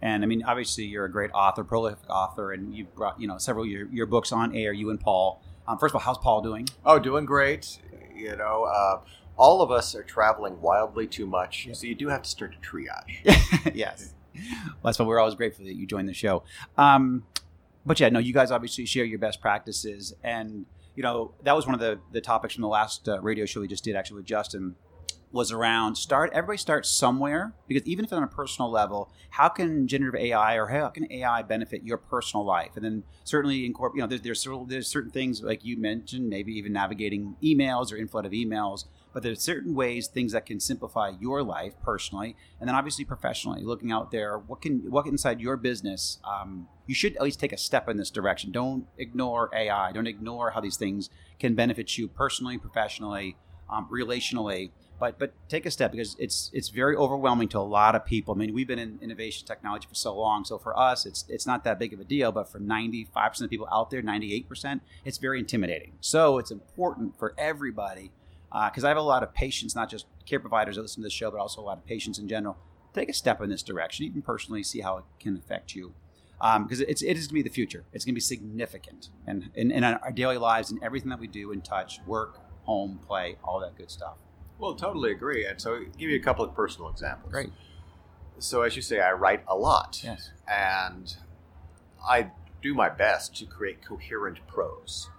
And 0.00 0.22
I 0.22 0.26
mean, 0.26 0.42
obviously, 0.44 0.84
you're 0.84 1.06
a 1.06 1.10
great 1.10 1.30
author, 1.32 1.64
prolific 1.64 2.08
author, 2.08 2.52
and 2.52 2.74
you've 2.74 2.94
brought 2.94 3.20
you 3.20 3.26
know 3.26 3.38
several 3.38 3.64
your, 3.66 3.88
your 3.90 4.06
books 4.06 4.32
on 4.32 4.54
air. 4.54 4.72
You 4.72 4.90
and 4.90 5.00
Paul. 5.00 5.42
Um, 5.66 5.78
first 5.78 5.92
of 5.92 5.96
all, 5.96 6.02
how's 6.02 6.18
Paul 6.18 6.42
doing? 6.42 6.68
Oh, 6.84 6.98
doing 6.98 7.24
great. 7.24 7.78
You 8.14 8.36
know, 8.36 8.64
uh, 8.64 9.00
all 9.36 9.62
of 9.62 9.70
us 9.70 9.94
are 9.94 10.02
traveling 10.02 10.60
wildly 10.60 11.06
too 11.06 11.26
much, 11.26 11.68
so 11.72 11.86
you 11.86 11.94
do 11.94 12.08
have 12.08 12.22
to 12.22 12.30
start 12.30 12.52
to 12.52 12.58
triage. 12.58 13.74
yes. 13.74 14.14
Well, 14.34 14.74
that's 14.84 14.98
why 14.98 15.06
we're 15.06 15.18
always 15.18 15.34
grateful 15.34 15.64
that 15.64 15.74
you 15.74 15.86
joined 15.86 16.08
the 16.08 16.14
show. 16.14 16.42
Um, 16.76 17.24
but 17.86 17.98
yeah, 18.00 18.08
no, 18.08 18.18
you 18.18 18.32
guys 18.32 18.50
obviously 18.50 18.86
share 18.86 19.04
your 19.04 19.18
best 19.18 19.40
practices, 19.40 20.14
and 20.22 20.66
you 20.94 21.02
know 21.02 21.32
that 21.42 21.54
was 21.54 21.66
one 21.66 21.74
of 21.74 21.80
the 21.80 21.98
the 22.12 22.20
topics 22.20 22.54
from 22.54 22.62
the 22.62 22.68
last 22.68 23.08
uh, 23.08 23.20
radio 23.20 23.44
show 23.46 23.60
we 23.60 23.68
just 23.68 23.84
did 23.84 23.96
actually 23.96 24.16
with 24.16 24.26
Justin 24.26 24.76
was 25.34 25.50
around 25.50 25.96
start 25.96 26.30
everybody 26.32 26.56
starts 26.56 26.88
somewhere 26.88 27.52
because 27.66 27.84
even 27.84 28.04
if 28.04 28.12
on 28.12 28.22
a 28.22 28.28
personal 28.28 28.70
level 28.70 29.10
how 29.30 29.48
can 29.48 29.88
generative 29.88 30.20
ai 30.20 30.54
or 30.54 30.68
how 30.68 30.88
can 30.88 31.10
ai 31.10 31.42
benefit 31.42 31.82
your 31.82 31.98
personal 31.98 32.46
life? 32.46 32.70
And 32.76 32.84
then 32.84 33.02
certainly 33.24 33.66
incorporate 33.66 33.96
you 33.96 34.02
know 34.02 34.06
there's, 34.06 34.20
there's, 34.22 34.40
certain- 34.40 34.66
there's 34.68 34.86
certain 34.86 35.10
things 35.10 35.42
like 35.42 35.64
you 35.64 35.76
mentioned 35.76 36.28
maybe 36.28 36.52
even 36.52 36.72
navigating 36.72 37.34
emails 37.42 37.92
or 37.92 37.96
inflow 37.96 38.20
of 38.20 38.30
emails 38.30 38.84
but 39.12 39.24
there's 39.24 39.40
certain 39.40 39.74
ways 39.74 40.06
things 40.06 40.32
that 40.32 40.46
can 40.46 40.60
simplify 40.60 41.10
your 41.20 41.42
life 41.42 41.74
personally 41.82 42.36
and 42.60 42.68
then 42.68 42.76
obviously 42.76 43.04
professionally 43.04 43.62
looking 43.62 43.90
out 43.90 44.12
there 44.12 44.38
what 44.38 44.62
can 44.62 44.88
what 44.88 45.04
inside 45.06 45.40
your 45.40 45.56
business 45.56 46.18
um, 46.24 46.68
you 46.86 46.94
should 46.94 47.16
at 47.16 47.22
least 47.22 47.40
take 47.40 47.52
a 47.52 47.56
step 47.56 47.88
in 47.88 47.96
this 47.96 48.10
direction. 48.10 48.52
Don't 48.52 48.86
ignore 48.98 49.50
ai 49.52 49.90
don't 49.90 50.06
ignore 50.06 50.50
how 50.50 50.60
these 50.60 50.76
things 50.76 51.10
can 51.40 51.56
benefit 51.56 51.98
you 51.98 52.06
personally 52.06 52.56
professionally 52.56 53.36
um, 53.70 53.88
relationally 53.90 54.70
but 54.98 55.18
but 55.18 55.32
take 55.48 55.66
a 55.66 55.70
step 55.70 55.92
because 55.92 56.16
it's 56.18 56.50
it's 56.52 56.68
very 56.68 56.96
overwhelming 56.96 57.48
to 57.48 57.58
a 57.58 57.60
lot 57.60 57.94
of 57.94 58.04
people. 58.04 58.34
I 58.34 58.38
mean, 58.38 58.54
we've 58.54 58.66
been 58.66 58.78
in 58.78 58.98
innovation 59.02 59.46
technology 59.46 59.88
for 59.88 59.94
so 59.94 60.16
long, 60.16 60.44
so 60.44 60.58
for 60.58 60.78
us, 60.78 61.04
it's 61.04 61.24
it's 61.28 61.46
not 61.46 61.64
that 61.64 61.78
big 61.78 61.92
of 61.92 62.00
a 62.00 62.04
deal. 62.04 62.32
But 62.32 62.48
for 62.48 62.58
ninety 62.58 63.04
five 63.12 63.32
percent 63.32 63.46
of 63.46 63.50
people 63.50 63.68
out 63.72 63.90
there, 63.90 64.02
ninety 64.02 64.32
eight 64.32 64.48
percent, 64.48 64.82
it's 65.04 65.18
very 65.18 65.38
intimidating. 65.40 65.94
So 66.00 66.38
it's 66.38 66.50
important 66.50 67.18
for 67.18 67.34
everybody 67.36 68.12
because 68.66 68.84
I 68.84 68.88
have 68.88 68.96
a 68.96 69.02
lot 69.02 69.24
of 69.24 69.34
patients, 69.34 69.74
not 69.74 69.90
just 69.90 70.06
care 70.26 70.38
providers 70.38 70.76
that 70.76 70.82
listen 70.82 71.02
to 71.02 71.06
this 71.06 71.12
show, 71.12 71.30
but 71.30 71.40
also 71.40 71.60
a 71.60 71.66
lot 71.66 71.76
of 71.78 71.84
patients 71.86 72.18
in 72.18 72.28
general. 72.28 72.56
Take 72.94 73.08
a 73.08 73.12
step 73.12 73.40
in 73.40 73.50
this 73.50 73.64
direction, 73.64 74.06
even 74.06 74.22
personally, 74.22 74.62
see 74.62 74.80
how 74.80 74.98
it 74.98 75.04
can 75.18 75.36
affect 75.36 75.74
you. 75.74 75.92
Because 76.40 76.80
it's 76.80 77.02
it 77.02 77.16
is 77.16 77.26
going 77.26 77.28
to 77.28 77.34
be 77.34 77.42
the 77.42 77.50
future. 77.50 77.84
It's 77.92 78.04
going 78.04 78.12
to 78.14 78.16
be 78.16 78.20
significant, 78.20 79.08
and 79.26 79.50
in, 79.54 79.72
in 79.72 79.82
our 79.82 80.12
daily 80.12 80.36
lives 80.36 80.70
and 80.70 80.80
everything 80.84 81.10
that 81.10 81.18
we 81.18 81.26
do 81.26 81.50
and 81.50 81.64
touch, 81.64 82.00
work, 82.06 82.38
home, 82.64 83.00
play, 83.06 83.36
all 83.44 83.60
that 83.60 83.76
good 83.76 83.90
stuff. 83.90 84.16
Well, 84.58 84.74
totally 84.74 85.10
agree. 85.10 85.46
And 85.46 85.60
so, 85.60 85.84
give 85.98 86.10
you 86.10 86.16
a 86.16 86.22
couple 86.22 86.44
of 86.44 86.54
personal 86.54 86.90
examples. 86.90 87.32
Great. 87.32 87.52
So, 88.38 88.62
as 88.62 88.76
you 88.76 88.82
say, 88.82 89.00
I 89.00 89.12
write 89.12 89.42
a 89.48 89.56
lot. 89.56 90.00
Yes. 90.02 90.30
And 90.48 91.16
I 92.06 92.30
do 92.62 92.74
my 92.74 92.88
best 92.88 93.36
to 93.36 93.46
create 93.46 93.84
coherent 93.84 94.46
prose. 94.46 95.10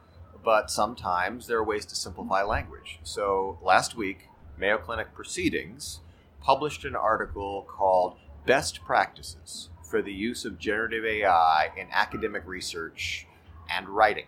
But 0.44 0.70
sometimes 0.70 1.48
there 1.48 1.58
are 1.58 1.64
ways 1.64 1.86
to 1.88 1.96
simplify 1.96 2.44
language. 2.44 3.00
So, 3.04 3.58
last 3.64 3.96
week, 3.96 4.30
Mayo 4.58 4.78
Clinic 4.78 5.14
Proceedings 5.14 6.00
published 6.42 6.86
an 6.86 6.96
article 6.96 7.66
called 7.68 8.18
Best 8.46 8.84
Practices 8.86 9.70
for 9.84 10.02
the 10.02 10.14
Use 10.14 10.46
of 10.46 10.60
Generative 10.60 11.04
AI 11.04 11.72
in 11.76 11.88
Academic 11.92 12.44
Research 12.46 13.28
and 13.70 13.90
Writing. 13.90 14.28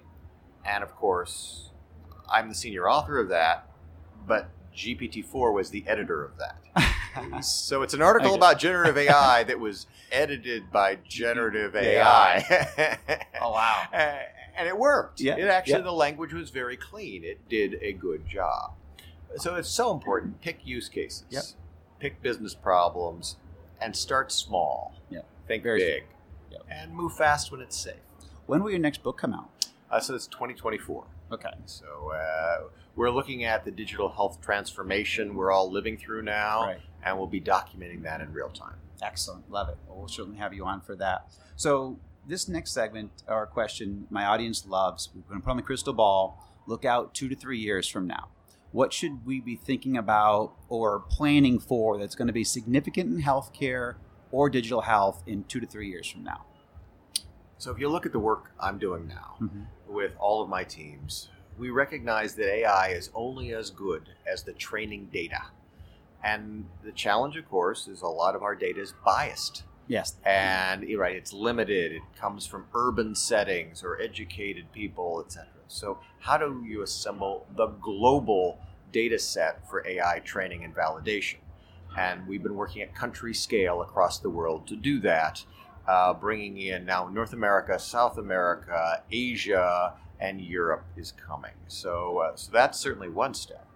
And 0.66 0.84
of 0.84 0.96
course, 0.96 1.67
I'm 2.30 2.50
the 2.50 2.56
senior 2.56 2.90
author 2.90 3.20
of 3.20 3.30
that, 3.30 3.68
but 4.28 4.50
GPT-4 4.76 5.54
was 5.54 5.70
the 5.70 5.84
editor 5.88 6.24
of 6.24 6.32
that. 6.38 7.44
so 7.44 7.82
it's 7.82 7.94
an 7.94 8.02
article 8.02 8.36
about 8.36 8.60
generative 8.60 8.98
AI 8.98 9.44
that 9.44 9.60
was 9.60 9.88
edited 10.12 10.72
by 10.72 10.98
generative 11.08 11.76
AI. 11.76 12.98
Oh, 13.42 13.52
wow. 13.52 13.84
And 14.60 14.68
it 14.68 14.76
worked. 14.76 15.22
Yeah, 15.22 15.36
It 15.36 15.48
actually 15.50 15.74
yeah. 15.74 15.82
the 15.82 15.92
language 15.92 16.34
was 16.34 16.50
very 16.50 16.78
clean. 16.78 17.24
It 17.24 17.48
did 17.48 17.78
a 17.80 17.94
good 17.94 18.28
job. 18.28 18.74
So 19.36 19.54
it's 19.54 19.70
so 19.70 19.92
important. 19.92 20.42
Pick 20.42 20.66
use 20.66 20.90
cases. 20.90 21.26
Yep. 21.30 21.44
Pick 22.00 22.22
business 22.24 22.56
problems 22.56 23.36
and 23.80 23.96
start 23.96 24.32
small. 24.32 24.96
Yeah. 25.12 25.20
Think 25.48 25.62
Very 25.62 25.80
big. 25.80 26.04
Yep. 26.52 26.66
And 26.72 26.92
move 26.96 27.14
fast 27.14 27.52
when 27.52 27.62
it's 27.62 27.78
safe. 27.78 28.02
When 28.48 28.64
will 28.64 28.72
your 28.72 28.80
next 28.80 29.04
book 29.04 29.20
come 29.20 29.32
out? 29.32 29.68
Uh, 29.92 30.00
so 30.00 30.16
it's 30.16 30.26
2024. 30.26 31.06
Okay. 31.32 31.50
So 31.66 32.12
uh, 32.14 32.68
we're 32.96 33.12
looking 33.12 33.44
at 33.44 33.66
the 33.66 33.72
digital 33.72 34.10
health 34.10 34.40
transformation 34.42 35.36
we're 35.36 35.52
all 35.52 35.72
living 35.72 35.98
through 35.98 36.24
now, 36.24 36.64
Right. 36.64 36.80
and 37.04 37.18
we'll 37.18 37.28
be 37.28 37.42
documenting 37.42 38.04
that 38.04 38.22
in 38.22 38.32
real 38.34 38.50
time. 38.50 38.76
Excellent. 39.02 39.50
Love 39.52 39.70
it. 39.70 39.78
Well, 39.88 40.00
we'll 40.00 40.08
certainly 40.08 40.38
have 40.40 40.54
you 40.54 40.66
on 40.66 40.82
for 40.82 40.96
that. 40.96 41.28
So, 41.56 42.00
this 42.28 42.48
next 42.48 42.72
segment 42.74 43.12
or 43.28 43.46
question 43.46 44.08
my 44.10 44.26
audience 44.26 44.66
loves, 44.66 45.10
we're 45.16 45.22
going 45.30 45.40
to 45.40 45.46
put 45.46 45.52
on 45.52 45.58
the 45.58 45.64
crystal 45.64 45.94
ball, 45.94 46.44
look 46.66 46.84
out 46.84 47.14
two 47.14 47.30
to 47.30 47.36
three 47.36 47.60
years 47.60 47.88
from 47.88 48.06
now. 48.08 48.30
What 48.72 48.92
should 48.92 49.26
we 49.26 49.40
be 49.40 49.56
thinking 49.56 49.96
about 49.96 50.54
or 50.68 51.00
planning 51.00 51.58
for 51.60 51.98
that's 51.98 52.16
going 52.16 52.28
to 52.28 52.34
be 52.34 52.44
significant 52.44 53.10
in 53.16 53.22
healthcare 53.24 53.96
or 54.32 54.50
digital 54.50 54.82
health 54.82 55.24
in 55.26 55.46
two 55.46 55.60
to 55.62 55.66
three 55.66 55.88
years 55.90 56.08
from 56.08 56.24
now? 56.26 56.46
So 57.58 57.72
if 57.72 57.80
you 57.80 57.90
look 57.90 58.06
at 58.06 58.12
the 58.12 58.20
work 58.20 58.52
I'm 58.60 58.78
doing 58.78 59.08
now 59.08 59.36
Mhm. 59.42 59.68
with 59.88 60.16
all 60.20 60.42
of 60.42 60.50
my 60.50 60.64
teams, 60.64 61.30
we 61.58 61.70
recognize 61.70 62.36
that 62.36 62.50
AI 62.54 62.90
is 62.90 63.10
only 63.16 63.54
as 63.54 63.72
good 63.72 64.10
as 64.26 64.44
the 64.44 64.54
training 64.54 65.10
data. 65.12 65.46
And 66.24 66.70
the 66.84 66.92
challenge, 66.92 67.36
of 67.38 67.48
course, 67.50 67.88
is 67.88 68.02
a 68.02 68.08
lot 68.08 68.36
of 68.36 68.44
our 68.44 68.56
data 68.56 68.80
is 68.80 68.94
biased. 69.04 69.64
Yes. 69.88 70.20
And 70.24 70.84
you're 70.84 71.00
right, 71.00 71.16
it's 71.16 71.34
limited. 71.34 71.94
It 71.94 72.02
comes 72.16 72.46
from 72.46 72.68
urban 72.74 73.16
settings 73.16 73.84
or 73.84 74.00
educated 74.00 74.72
people, 74.72 75.24
etc. 75.26 75.48
So 75.68 76.00
how 76.20 76.38
do 76.38 76.64
you 76.66 76.82
assemble 76.82 77.48
the 77.56 77.68
global 77.68 78.60
data 78.92 79.18
set 79.18 79.68
for 79.70 79.86
AI 79.88 80.20
training 80.20 80.64
and 80.64 80.76
validation? 80.76 81.38
And 81.98 82.28
we've 82.28 82.44
been 82.44 82.56
working 82.56 82.82
at 82.82 82.94
country 82.94 83.34
scale 83.34 83.82
across 83.82 84.20
the 84.20 84.30
world 84.30 84.68
to 84.68 84.76
do 84.76 85.00
that, 85.02 85.46
uh, 85.88 86.14
bringing 86.14 86.58
in 86.58 86.86
now 86.86 87.08
North 87.08 87.34
America, 87.34 87.80
South 87.80 88.18
America, 88.18 89.02
Asia, 89.12 89.94
and 90.20 90.42
Europe 90.42 90.84
is 90.96 91.12
coming. 91.12 91.54
So, 91.68 92.20
uh, 92.20 92.36
so 92.36 92.52
that's 92.52 92.80
certainly 92.80 93.10
one 93.10 93.34
step. 93.34 93.68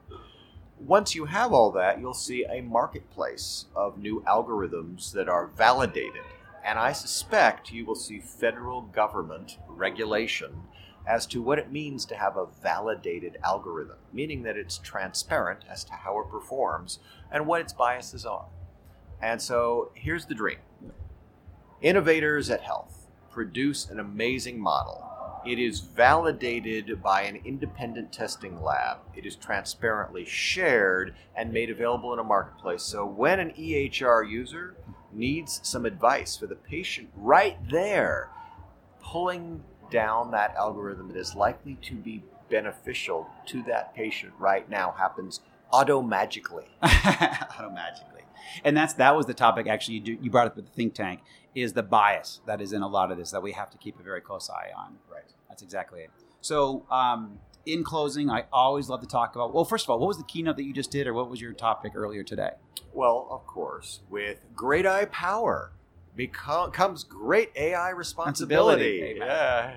Once 0.80 1.14
you 1.14 1.26
have 1.26 1.54
all 1.54 1.72
that, 1.72 2.00
you'll 2.00 2.14
see 2.14 2.44
a 2.46 2.62
marketplace 2.62 3.66
of 3.76 4.00
new 4.00 4.24
algorithms 4.28 5.12
that 5.14 5.30
are 5.30 5.48
validated. 5.48 6.24
And 6.66 6.80
I 6.80 6.92
suspect 6.92 7.72
you 7.72 7.86
will 7.86 7.96
see 7.96 8.20
federal 8.20 8.82
government 8.82 9.58
regulation 9.68 10.64
as 11.08 11.26
to 11.28 11.42
what 11.42 11.60
it 11.60 11.72
means 11.72 12.06
to 12.06 12.16
have 12.16 12.38
a 12.38 12.48
validated 12.62 13.38
algorithm, 13.44 13.98
meaning 14.14 14.44
that 14.44 14.58
it's 14.58 14.78
transparent 14.78 15.60
as 15.70 15.84
to 15.84 15.94
how 15.94 16.20
it 16.20 16.30
performs 16.30 17.00
and 17.32 17.48
what 17.48 17.62
its 17.62 17.74
biases 17.74 18.26
are. 18.26 18.46
And 19.22 19.42
so 19.42 19.92
here's 19.94 20.26
the 20.26 20.36
dream 20.36 20.60
innovators 21.82 22.50
at 22.50 22.62
health 22.62 23.08
produce 23.32 23.90
an 23.90 24.00
amazing 24.00 24.60
model. 24.60 25.08
It 25.46 25.58
is 25.58 25.80
validated 25.80 27.02
by 27.02 27.24
an 27.24 27.40
independent 27.44 28.14
testing 28.14 28.62
lab. 28.62 29.00
It 29.16 29.26
is 29.26 29.36
transparently 29.36 30.24
shared 30.24 31.16
and 31.36 31.52
made 31.52 31.72
available 31.72 32.14
in 32.14 32.20
a 32.20 32.24
marketplace. 32.24 32.84
So 32.84 33.06
when 33.06 33.40
an 33.40 33.52
EHR 33.58 34.30
user 34.30 34.76
needs 35.12 35.60
some 35.64 35.86
advice 35.86 36.38
for 36.38 36.46
the 36.46 36.56
patient 36.56 37.10
right 37.16 37.58
there, 37.70 38.30
pulling 39.02 39.64
down 39.90 40.32
that 40.32 40.56
algorithm 40.56 41.08
that 41.08 41.18
is 41.18 41.36
likely 41.36 41.76
to 41.82 41.96
be 41.96 42.24
beneficial 42.50 43.28
to 43.48 43.64
that 43.64 43.96
patient 43.96 44.34
right 44.38 44.70
now 44.70 44.94
happens 44.98 45.40
automagically. 45.74 46.66
automagically. 46.84 48.22
And 48.64 48.76
that's 48.76 48.94
that 48.96 49.16
was 49.16 49.26
the 49.26 49.34
topic 49.34 49.68
actually 49.68 49.96
you, 49.96 50.02
do, 50.02 50.18
you 50.22 50.30
brought 50.30 50.48
up 50.48 50.56
with 50.56 50.66
the 50.66 50.72
think 50.72 50.94
tank 50.94 51.22
is 51.56 51.74
the 51.74 51.84
bias 51.84 52.42
that 52.46 52.62
is 52.62 52.74
in 52.74 52.82
a 52.82 52.88
lot 52.88 53.12
of 53.12 53.18
this 53.18 53.32
that 53.32 53.44
we 53.44 53.52
have 53.52 53.70
to 53.72 53.78
keep 53.78 54.00
a 54.00 54.04
very 54.04 54.22
close 54.22 54.50
AI 54.50 54.72
on. 54.78 54.98
Right. 55.12 55.24
That's 55.50 55.62
exactly 55.62 56.02
it. 56.02 56.10
So, 56.42 56.86
um, 56.90 57.40
in 57.66 57.84
closing, 57.84 58.30
I 58.30 58.46
always 58.52 58.90
love 58.90 59.02
to 59.02 59.08
talk 59.08 59.36
about. 59.36 59.54
Well, 59.54 59.66
first 59.66 59.86
of 59.86 59.92
all, 59.92 60.00
what 60.00 60.08
was 60.08 60.18
the 60.18 60.24
keynote 60.24 60.58
that 60.58 60.64
you 60.64 60.74
just 60.74 60.92
did, 60.92 61.06
or 61.06 61.14
what 61.14 61.30
was 61.30 61.40
your 61.40 61.54
topic 61.54 61.94
earlier 61.96 62.24
today? 62.24 62.52
Well, 62.94 63.28
of 63.30 63.46
course, 63.46 64.02
with 64.10 64.40
great 64.56 64.86
eye 64.86 65.06
power 65.06 65.72
become, 66.16 66.72
comes 66.72 67.04
great 67.04 67.52
AI 67.56 67.90
responsibility. 67.90 69.16
Yeah, 69.18 69.76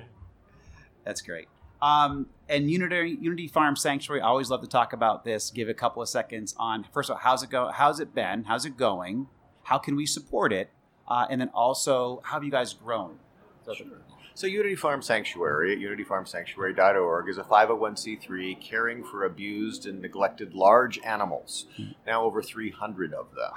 that's 1.04 1.20
great. 1.20 1.48
Um, 1.82 2.28
and 2.48 2.70
Unity, 2.70 3.18
Unity 3.20 3.46
Farm 3.46 3.76
Sanctuary, 3.76 4.22
I 4.22 4.26
always 4.26 4.48
love 4.48 4.62
to 4.62 4.66
talk 4.66 4.94
about 4.94 5.24
this. 5.24 5.50
Give 5.50 5.68
a 5.68 5.74
couple 5.74 6.00
of 6.00 6.08
seconds 6.08 6.54
on 6.58 6.86
first 6.92 7.10
of 7.10 7.14
all, 7.14 7.20
how's 7.20 7.42
it 7.42 7.50
go? 7.50 7.70
How's 7.70 8.00
it 8.00 8.14
been? 8.14 8.44
How's 8.44 8.64
it 8.64 8.78
going? 8.78 9.28
How 9.64 9.78
can 9.78 9.96
we 9.96 10.06
support 10.06 10.52
it? 10.52 10.70
Uh, 11.08 11.26
and 11.28 11.40
then 11.40 11.50
also, 11.54 12.20
how 12.24 12.34
have 12.34 12.44
you 12.44 12.50
guys 12.50 12.72
grown? 12.72 13.18
So, 13.64 13.74
sure. 13.74 13.86
so 14.34 14.46
Unity 14.46 14.74
Farm 14.74 15.02
Sanctuary 15.02 15.72
at 15.72 15.78
unityfarmsanctuary.org 15.78 17.28
is 17.28 17.38
a 17.38 17.42
501c3 17.42 18.60
caring 18.60 19.04
for 19.04 19.24
abused 19.24 19.86
and 19.86 20.00
neglected 20.00 20.54
large 20.54 20.98
animals. 21.04 21.66
Mm-hmm. 21.78 21.92
Now 22.06 22.24
over 22.24 22.42
300 22.42 23.14
of 23.14 23.34
them. 23.34 23.52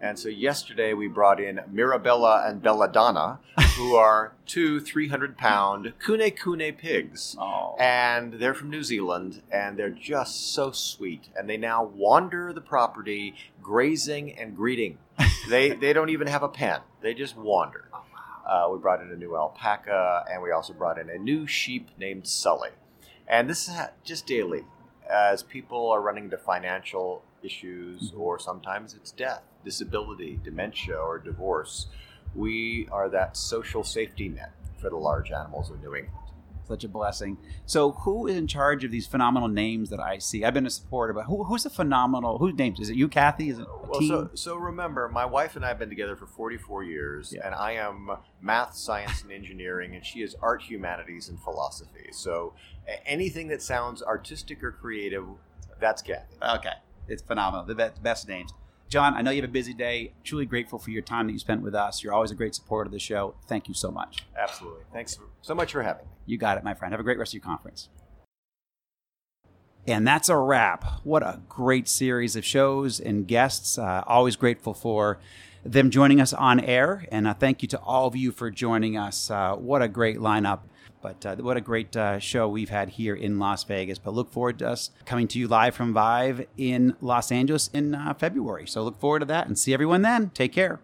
And 0.00 0.18
so 0.18 0.28
yesterday 0.28 0.92
we 0.92 1.08
brought 1.08 1.40
in 1.40 1.60
Mirabella 1.70 2.44
and 2.46 2.60
Belladonna, 2.60 3.38
who 3.76 3.96
are 3.96 4.34
two 4.44 4.78
300 4.78 5.38
pound 5.38 5.94
Kune 6.04 6.30
Kune 6.30 6.72
pigs. 6.72 7.36
Oh. 7.38 7.74
And 7.78 8.34
they're 8.34 8.52
from 8.52 8.68
New 8.68 8.82
Zealand, 8.82 9.40
and 9.50 9.78
they're 9.78 9.88
just 9.88 10.52
so 10.52 10.72
sweet. 10.72 11.28
And 11.34 11.48
they 11.48 11.56
now 11.56 11.84
wander 11.84 12.52
the 12.52 12.60
property, 12.60 13.34
grazing 13.62 14.38
and 14.38 14.54
greeting. 14.54 14.98
They, 15.48 15.70
they 15.70 15.92
don't 15.92 16.10
even 16.10 16.26
have 16.26 16.42
a 16.42 16.48
pen, 16.48 16.80
they 17.00 17.14
just 17.14 17.36
wander. 17.36 17.88
Oh, 17.92 18.00
uh, 18.46 18.70
we 18.70 18.78
brought 18.78 19.00
in 19.00 19.10
a 19.10 19.16
new 19.16 19.36
alpaca, 19.36 20.24
and 20.30 20.42
we 20.42 20.50
also 20.50 20.72
brought 20.72 20.98
in 20.98 21.08
a 21.08 21.18
new 21.18 21.46
sheep 21.46 21.90
named 21.98 22.26
Sully. 22.26 22.70
And 23.26 23.48
this 23.48 23.68
is 23.68 23.74
just 24.04 24.26
daily 24.26 24.64
as 25.10 25.42
people 25.42 25.90
are 25.90 26.00
running 26.00 26.24
into 26.24 26.38
financial 26.38 27.22
issues, 27.42 28.10
mm-hmm. 28.10 28.20
or 28.20 28.38
sometimes 28.38 28.94
it's 28.94 29.10
death 29.10 29.42
disability, 29.64 30.38
dementia, 30.44 30.96
or 30.96 31.18
divorce, 31.18 31.86
we 32.34 32.88
are 32.92 33.08
that 33.08 33.36
social 33.36 33.82
safety 33.82 34.28
net 34.28 34.52
for 34.78 34.90
the 34.90 34.96
large 34.96 35.32
animals 35.32 35.70
of 35.70 35.80
New 35.80 35.94
England. 35.94 36.23
Such 36.66 36.84
a 36.84 36.88
blessing. 36.88 37.36
So, 37.66 37.92
who 37.92 38.26
is 38.26 38.36
in 38.36 38.46
charge 38.46 38.84
of 38.84 38.90
these 38.90 39.06
phenomenal 39.06 39.48
names 39.48 39.90
that 39.90 40.00
I 40.00 40.18
see? 40.18 40.44
I've 40.44 40.54
been 40.54 40.66
a 40.66 40.70
supporter, 40.70 41.12
but 41.12 41.24
who, 41.24 41.44
who's 41.44 41.66
a 41.66 41.70
phenomenal? 41.70 42.38
Whose 42.38 42.54
names 42.54 42.80
is 42.80 42.88
it? 42.88 42.96
You, 42.96 43.08
Kathy? 43.08 43.50
Is 43.50 43.58
it 43.58 43.66
well? 43.86 44.00
Team? 44.00 44.08
So, 44.08 44.30
so 44.34 44.56
remember, 44.56 45.08
my 45.08 45.26
wife 45.26 45.56
and 45.56 45.64
I 45.64 45.68
have 45.68 45.78
been 45.78 45.90
together 45.90 46.16
for 46.16 46.26
44 46.26 46.84
years, 46.84 47.34
yeah. 47.36 47.46
and 47.46 47.54
I 47.54 47.72
am 47.72 48.10
math, 48.40 48.74
science, 48.74 49.22
and 49.22 49.30
engineering, 49.30 49.94
and 49.94 50.04
she 50.04 50.22
is 50.22 50.34
art, 50.40 50.62
humanities, 50.62 51.28
and 51.28 51.38
philosophy. 51.38 52.08
So, 52.12 52.54
anything 53.04 53.48
that 53.48 53.60
sounds 53.60 54.02
artistic 54.02 54.64
or 54.64 54.72
creative, 54.72 55.26
that's 55.80 56.00
Kathy. 56.00 56.36
Okay, 56.42 56.72
it's 57.08 57.22
phenomenal. 57.22 57.66
The 57.66 57.74
best, 57.74 58.02
best 58.02 58.28
names. 58.28 58.54
John, 58.94 59.16
I 59.16 59.22
know 59.22 59.32
you 59.32 59.42
have 59.42 59.50
a 59.50 59.52
busy 59.52 59.74
day. 59.74 60.12
Truly 60.22 60.46
grateful 60.46 60.78
for 60.78 60.92
your 60.92 61.02
time 61.02 61.26
that 61.26 61.32
you 61.32 61.40
spent 61.40 61.62
with 61.62 61.74
us. 61.74 62.04
You're 62.04 62.12
always 62.12 62.30
a 62.30 62.36
great 62.36 62.54
supporter 62.54 62.86
of 62.86 62.92
the 62.92 63.00
show. 63.00 63.34
Thank 63.48 63.66
you 63.66 63.74
so 63.74 63.90
much. 63.90 64.24
Absolutely. 64.38 64.82
Thanks 64.92 65.18
so 65.42 65.52
much 65.52 65.72
for 65.72 65.82
having 65.82 66.04
me. 66.04 66.12
You 66.26 66.38
got 66.38 66.58
it, 66.58 66.62
my 66.62 66.74
friend. 66.74 66.92
Have 66.92 67.00
a 67.00 67.02
great 67.02 67.18
rest 67.18 67.30
of 67.30 67.34
your 67.34 67.42
conference. 67.42 67.88
And 69.84 70.06
that's 70.06 70.28
a 70.28 70.36
wrap. 70.36 70.84
What 71.02 71.24
a 71.24 71.40
great 71.48 71.88
series 71.88 72.36
of 72.36 72.44
shows 72.44 73.00
and 73.00 73.26
guests. 73.26 73.78
Uh, 73.78 74.04
always 74.06 74.36
grateful 74.36 74.74
for 74.74 75.18
them 75.64 75.90
joining 75.90 76.20
us 76.20 76.32
on 76.32 76.60
air. 76.60 77.04
And 77.10 77.26
uh, 77.26 77.34
thank 77.34 77.62
you 77.62 77.68
to 77.70 77.80
all 77.80 78.06
of 78.06 78.14
you 78.14 78.30
for 78.30 78.48
joining 78.48 78.96
us. 78.96 79.28
Uh, 79.28 79.56
what 79.56 79.82
a 79.82 79.88
great 79.88 80.18
lineup. 80.18 80.60
But 81.04 81.26
uh, 81.26 81.36
what 81.36 81.58
a 81.58 81.60
great 81.60 81.94
uh, 81.94 82.18
show 82.18 82.48
we've 82.48 82.70
had 82.70 82.88
here 82.88 83.14
in 83.14 83.38
Las 83.38 83.62
Vegas. 83.64 83.98
But 83.98 84.14
look 84.14 84.32
forward 84.32 84.58
to 84.60 84.70
us 84.70 84.90
coming 85.04 85.28
to 85.28 85.38
you 85.38 85.46
live 85.46 85.74
from 85.74 85.92
Vive 85.92 86.46
in 86.56 86.96
Los 87.02 87.30
Angeles 87.30 87.68
in 87.74 87.94
uh, 87.94 88.14
February. 88.14 88.66
So 88.66 88.82
look 88.82 88.98
forward 88.98 89.18
to 89.18 89.26
that 89.26 89.46
and 89.46 89.58
see 89.58 89.74
everyone 89.74 90.00
then. 90.00 90.30
Take 90.30 90.54
care. 90.54 90.80